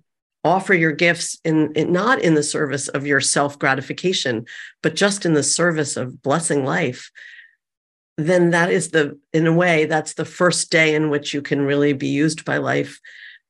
offer 0.44 0.74
your 0.74 0.92
gifts 0.92 1.38
in, 1.44 1.72
in, 1.74 1.92
not 1.92 2.20
in 2.20 2.34
the 2.34 2.42
service 2.42 2.88
of 2.88 3.06
your 3.06 3.20
self 3.20 3.58
gratification, 3.58 4.46
but 4.82 4.94
just 4.94 5.26
in 5.26 5.34
the 5.34 5.42
service 5.42 5.96
of 5.96 6.22
blessing 6.22 6.64
life, 6.64 7.10
then 8.16 8.50
that 8.50 8.70
is 8.70 8.90
the, 8.90 9.18
in 9.32 9.46
a 9.46 9.52
way, 9.52 9.84
that's 9.84 10.14
the 10.14 10.24
first 10.24 10.70
day 10.70 10.94
in 10.94 11.10
which 11.10 11.34
you 11.34 11.42
can 11.42 11.62
really 11.62 11.92
be 11.92 12.08
used 12.08 12.44
by 12.44 12.56
life 12.56 13.00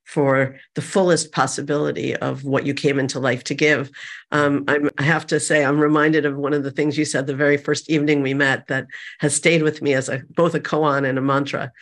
for 0.04 0.56
the 0.74 0.82
fullest 0.82 1.32
possibility 1.32 2.14
of 2.16 2.44
what 2.44 2.64
you 2.64 2.72
came 2.72 2.98
into 2.98 3.18
life 3.18 3.42
to 3.42 3.54
give. 3.54 3.90
Um, 4.30 4.64
i 4.68 5.02
have 5.02 5.26
to 5.26 5.40
say, 5.40 5.64
I'm 5.64 5.80
reminded 5.80 6.24
of 6.24 6.36
one 6.36 6.54
of 6.54 6.62
the 6.62 6.70
things 6.70 6.96
you 6.96 7.04
said 7.04 7.26
the 7.26 7.34
very 7.34 7.56
first 7.56 7.90
evening 7.90 8.22
we 8.22 8.32
met 8.32 8.68
that 8.68 8.86
has 9.18 9.34
stayed 9.34 9.62
with 9.62 9.82
me 9.82 9.94
as 9.94 10.08
a, 10.08 10.22
both 10.30 10.54
a 10.54 10.60
koan 10.60 11.08
and 11.08 11.18
a 11.18 11.20
mantra. 11.20 11.72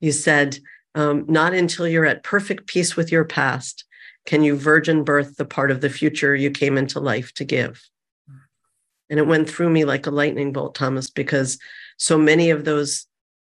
You 0.00 0.10
said, 0.10 0.58
um, 0.98 1.24
Not 1.28 1.54
until 1.54 1.86
you're 1.86 2.04
at 2.04 2.24
perfect 2.24 2.66
peace 2.66 2.96
with 2.96 3.12
your 3.12 3.24
past 3.24 3.84
can 4.26 4.42
you 4.42 4.56
virgin 4.56 5.04
birth 5.04 5.36
the 5.36 5.44
part 5.44 5.70
of 5.70 5.80
the 5.80 5.88
future 5.88 6.34
you 6.34 6.50
came 6.50 6.76
into 6.76 7.00
life 7.00 7.32
to 7.34 7.44
give. 7.44 7.82
And 9.08 9.18
it 9.18 9.26
went 9.26 9.48
through 9.48 9.70
me 9.70 9.84
like 9.84 10.06
a 10.06 10.10
lightning 10.10 10.52
bolt, 10.52 10.74
Thomas, 10.74 11.08
because 11.08 11.58
so 11.96 12.18
many 12.18 12.50
of 12.50 12.64
those 12.64 13.06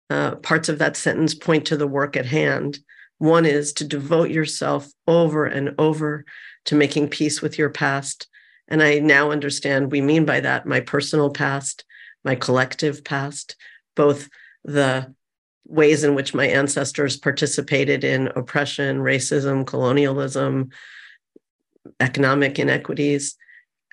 uh, 0.09 0.35
parts 0.37 0.69
of 0.69 0.79
that 0.79 0.97
sentence 0.97 1.35
point 1.35 1.65
to 1.67 1.77
the 1.77 1.85
work 1.85 2.15
at 2.17 2.25
hand 2.25 2.79
one 3.19 3.45
is 3.45 3.73
to 3.73 3.85
devote 3.85 4.31
yourself 4.31 4.91
over 5.05 5.45
and 5.45 5.75
over 5.77 6.25
to 6.65 6.75
making 6.75 7.09
peace 7.09 7.41
with 7.41 7.57
your 7.57 7.69
past. 7.69 8.27
And 8.67 8.81
I 8.81 8.99
now 8.99 9.31
understand 9.31 9.91
we 9.91 10.01
mean 10.01 10.25
by 10.25 10.39
that 10.39 10.65
my 10.65 10.79
personal 10.79 11.29
past, 11.29 11.85
my 12.23 12.35
collective 12.35 13.03
past, 13.03 13.55
both 13.95 14.29
the 14.63 15.13
ways 15.73 16.03
in 16.03 16.15
which 16.15 16.33
my 16.33 16.45
ancestors 16.45 17.17
participated 17.17 18.03
in 18.03 18.27
oppression, 18.35 18.99
racism, 18.99 19.65
colonialism, 19.65 20.69
economic 21.99 22.59
inequities, 22.59 23.35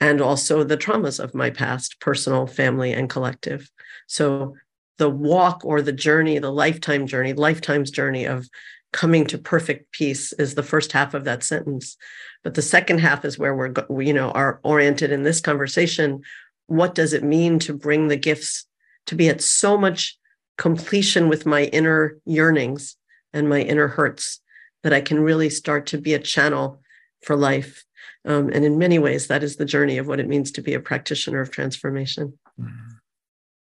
and 0.00 0.20
also 0.20 0.62
the 0.62 0.76
traumas 0.76 1.22
of 1.22 1.34
my 1.34 1.50
past, 1.50 2.00
personal, 2.00 2.46
family, 2.46 2.92
and 2.92 3.10
collective. 3.10 3.70
So 4.06 4.56
the 4.98 5.10
walk 5.10 5.64
or 5.64 5.82
the 5.82 5.92
journey, 5.92 6.38
the 6.38 6.52
lifetime 6.52 7.06
journey, 7.06 7.32
lifetime's 7.32 7.90
journey 7.90 8.26
of 8.26 8.48
coming 8.92 9.24
to 9.26 9.38
perfect 9.38 9.92
peace 9.92 10.32
is 10.34 10.54
the 10.54 10.62
first 10.62 10.92
half 10.92 11.14
of 11.14 11.24
that 11.24 11.42
sentence 11.42 11.96
but 12.42 12.54
the 12.54 12.62
second 12.62 12.98
half 12.98 13.24
is 13.24 13.38
where 13.38 13.54
we're 13.54 13.72
you 14.02 14.12
know 14.12 14.30
are 14.32 14.60
oriented 14.62 15.12
in 15.12 15.22
this 15.22 15.40
conversation 15.40 16.20
what 16.66 16.94
does 16.94 17.12
it 17.12 17.22
mean 17.22 17.58
to 17.58 17.72
bring 17.72 18.08
the 18.08 18.16
gifts 18.16 18.66
to 19.06 19.14
be 19.14 19.28
at 19.28 19.40
so 19.40 19.76
much 19.76 20.18
completion 20.60 21.30
with 21.30 21.46
my 21.46 21.64
inner 21.78 22.18
yearnings 22.26 22.96
and 23.32 23.48
my 23.48 23.60
inner 23.62 23.88
hurts 23.88 24.40
that 24.82 24.92
i 24.92 25.00
can 25.00 25.18
really 25.20 25.48
start 25.48 25.86
to 25.86 25.96
be 25.96 26.12
a 26.12 26.18
channel 26.18 26.82
for 27.22 27.34
life 27.34 27.84
um, 28.26 28.50
and 28.54 28.62
in 28.66 28.76
many 28.76 28.98
ways 28.98 29.26
that 29.26 29.42
is 29.42 29.56
the 29.56 29.64
journey 29.64 29.96
of 29.96 30.06
what 30.06 30.20
it 30.20 30.28
means 30.28 30.52
to 30.52 30.60
be 30.60 30.74
a 30.74 30.86
practitioner 30.90 31.40
of 31.40 31.50
transformation 31.50 32.38
mm-hmm. 32.60 32.90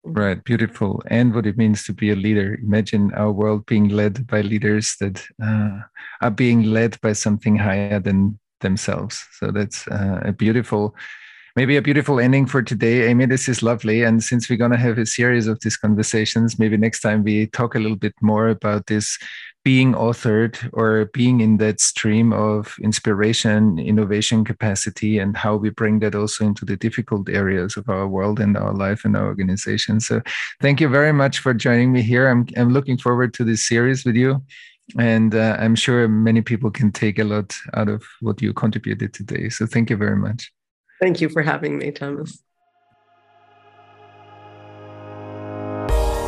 Right, 0.05 0.43
beautiful. 0.43 1.01
And 1.07 1.33
what 1.33 1.47
it 1.47 1.57
means 1.57 1.85
to 1.85 1.93
be 1.93 2.11
a 2.11 2.17
leader. 2.17 2.59
Imagine 2.61 3.15
our 3.15 3.31
world 3.31 3.67
being 3.67 3.89
led 3.89 4.27
by 4.27 4.41
leaders 4.41 4.97
that 4.99 5.25
uh, 5.41 5.79
are 6.21 6.31
being 6.31 6.65
led 6.65 7.01
by 7.03 7.13
something 7.13 7.55
higher 7.55 8.01
than 8.01 8.37
themselves. 8.63 9.25
So 9.39 9.53
that's 9.53 9.87
uh, 9.87 10.21
a 10.25 10.33
beautiful, 10.33 10.97
maybe 11.57 11.77
a 11.77 11.83
beautiful 11.83 12.21
ending 12.21 12.47
for 12.47 12.63
today. 12.63 13.09
Amy, 13.09 13.27
this 13.27 13.49
is 13.49 13.63
lovely. 13.63 14.03
And 14.03 14.23
since 14.23 14.49
we're 14.49 14.57
going 14.57 14.71
to 14.71 14.77
have 14.77 14.99
a 14.99 15.07
series 15.07 15.47
of 15.47 15.61
these 15.61 15.77
conversations, 15.77 16.59
maybe 16.59 16.77
next 16.77 17.01
time 17.01 17.23
we 17.23 17.47
talk 17.49 17.75
a 17.75 17.79
little 17.79 17.97
bit 17.97 18.15
more 18.21 18.49
about 18.49 18.87
this 18.87 19.19
being 19.65 19.93
authored 19.93 20.59
or 20.73 21.05
being 21.13 21.41
in 21.41 21.59
that 21.59 21.81
stream 21.81 22.33
of 22.33 22.75
inspiration, 22.83 23.79
innovation 23.79 24.45
capacity, 24.45 25.19
and 25.19 25.37
how 25.37 25.55
we 25.55 25.71
bring 25.71 26.01
that 26.01 26.15
also 26.15 26.45
into 26.45 26.65
the 26.65 26.77
difficult 26.77 27.29
areas 27.29 27.77
of 27.77 27.89
our 27.89 28.09
world 28.09 28.41
and 28.41 28.57
our 28.57 28.75
life 28.75 29.05
and 29.05 29.17
our 29.17 29.27
organization. 29.27 30.01
So, 30.01 30.21
thank 30.61 30.81
you 30.81 30.89
very 30.89 31.13
much 31.13 31.39
for 31.39 31.55
joining 31.55 31.93
me 31.93 32.03
here. 32.03 32.29
I'm, 32.29 32.47
I'm 32.57 32.71
looking 32.71 32.99
forward 32.99 33.35
to 33.35 33.45
this 33.45 33.67
series 33.67 34.05
with 34.05 34.17
you. 34.17 34.43
And 34.99 35.33
uh, 35.33 35.57
I'm 35.61 35.77
sure 35.77 36.09
many 36.09 36.43
people 36.43 36.71
can 36.71 36.91
take 36.91 37.21
a 37.21 37.25
lot 37.25 37.57
out 37.75 37.89
of 37.89 38.03
what 38.21 38.43
you 38.43 38.53
contributed 38.53 39.15
today. 39.15 39.49
So, 39.49 39.67
thank 39.67 39.91
you 39.91 39.97
very 39.97 40.17
much. 40.17 40.51
Thank 41.03 41.21
you 41.21 41.29
for 41.29 41.43
having 41.43 41.77
me, 41.79 41.91
Thomas. 41.91 42.45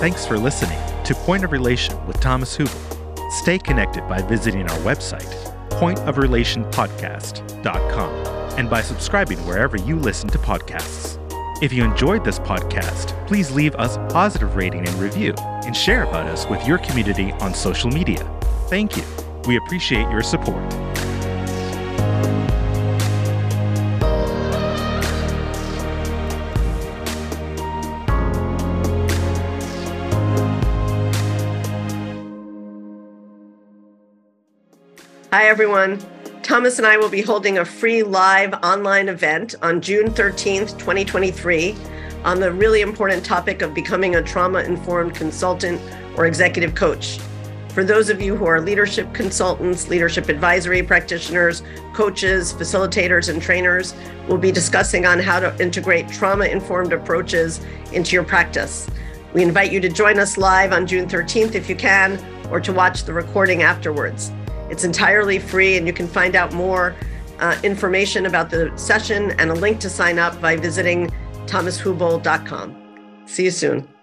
Thanks 0.01 0.27
for 0.27 0.37
listening 0.37 0.81
to 1.05 1.15
Point 1.15 1.45
of 1.45 1.53
Relation 1.53 2.05
with 2.09 2.19
Thomas 2.19 2.57
Hübl. 2.57 3.31
Stay 3.31 3.57
connected 3.57 4.09
by 4.09 4.21
visiting 4.23 4.69
our 4.69 4.79
website, 4.79 5.33
pointofrelationpodcast.com, 5.71 8.59
and 8.59 8.69
by 8.69 8.83
subscribing 8.83 9.39
wherever 9.47 9.77
you 9.77 9.97
listen 9.97 10.29
to 10.31 10.39
podcasts. 10.39 11.21
If 11.63 11.73
you 11.73 11.85
enjoyed 11.85 12.25
this 12.25 12.41
podcast, 12.41 13.29
please 13.29 13.53
leave 13.53 13.77
us 13.77 13.95
a 13.95 14.05
positive 14.09 14.57
rating 14.57 14.89
and 14.89 14.99
review 14.99 15.35
and 15.39 15.77
share 15.77 16.03
about 16.03 16.27
us 16.27 16.49
with 16.49 16.67
your 16.67 16.79
community 16.79 17.31
on 17.35 17.55
social 17.55 17.93
media. 17.93 18.29
Thank 18.69 18.97
you. 18.97 19.05
We 19.47 19.57
appreciate 19.57 20.11
your 20.11 20.23
support. 20.23 20.65
Hi, 35.35 35.49
everyone. 35.49 35.99
Thomas 36.45 36.79
and 36.79 36.87
I 36.87 36.97
will 36.97 37.09
be 37.09 37.21
holding 37.21 37.59
a 37.59 37.65
free 37.65 38.05
live 38.05 38.55
online 38.63 39.09
event 39.09 39.57
on 39.63 39.81
June 39.81 40.13
13th, 40.13 40.79
2023, 40.79 41.75
on 42.23 42.39
the 42.39 42.53
really 42.53 42.83
important 42.83 43.25
topic 43.25 43.61
of 43.61 43.75
becoming 43.75 44.15
a 44.15 44.23
trauma 44.23 44.61
informed 44.61 45.17
consultant 45.17 45.83
or 46.17 46.27
executive 46.27 46.77
coach. 46.77 47.19
For 47.71 47.83
those 47.83 48.11
of 48.11 48.23
you 48.23 48.37
who 48.37 48.45
are 48.45 48.61
leadership 48.61 49.13
consultants, 49.13 49.89
leadership 49.89 50.29
advisory 50.29 50.85
practitioners, 50.85 51.65
coaches, 51.95 52.53
facilitators, 52.53 53.29
and 53.29 53.43
trainers, 53.43 53.93
we'll 54.29 54.39
be 54.39 54.53
discussing 54.53 55.05
on 55.05 55.19
how 55.19 55.41
to 55.41 55.61
integrate 55.61 56.09
trauma 56.11 56.45
informed 56.45 56.93
approaches 56.93 57.61
into 57.93 58.15
your 58.15 58.23
practice. 58.23 58.89
We 59.33 59.43
invite 59.43 59.73
you 59.73 59.81
to 59.81 59.89
join 59.89 60.21
us 60.21 60.39
live 60.39 60.73
on 60.73 60.87
June 60.87 61.09
13th 61.09 61.57
if 61.57 61.69
you 61.69 61.75
can, 61.75 62.25
or 62.53 62.61
to 62.61 62.73
watch 62.73 63.03
the 63.03 63.13
recording 63.13 63.63
afterwards. 63.63 64.31
It's 64.71 64.85
entirely 64.85 65.39
free, 65.39 65.77
and 65.77 65.87
you 65.87 65.93
can 65.93 66.09
find 66.09 66.35
out 66.37 66.53
more 66.53 66.95
uh, 67.39 67.59
information 67.63 68.27
about 68.27 68.51
the 68.51 68.73
session 68.77 69.33
and 69.33 69.51
a 69.51 69.55
link 69.55 69.81
to 69.81 69.91
sign 69.91 70.19
up 70.19 70.41
by 70.41 70.57
visiting 70.57 71.11
thomashubl.com. 71.47 72.77
See 73.27 73.45
you 73.45 73.51
soon. 73.51 73.94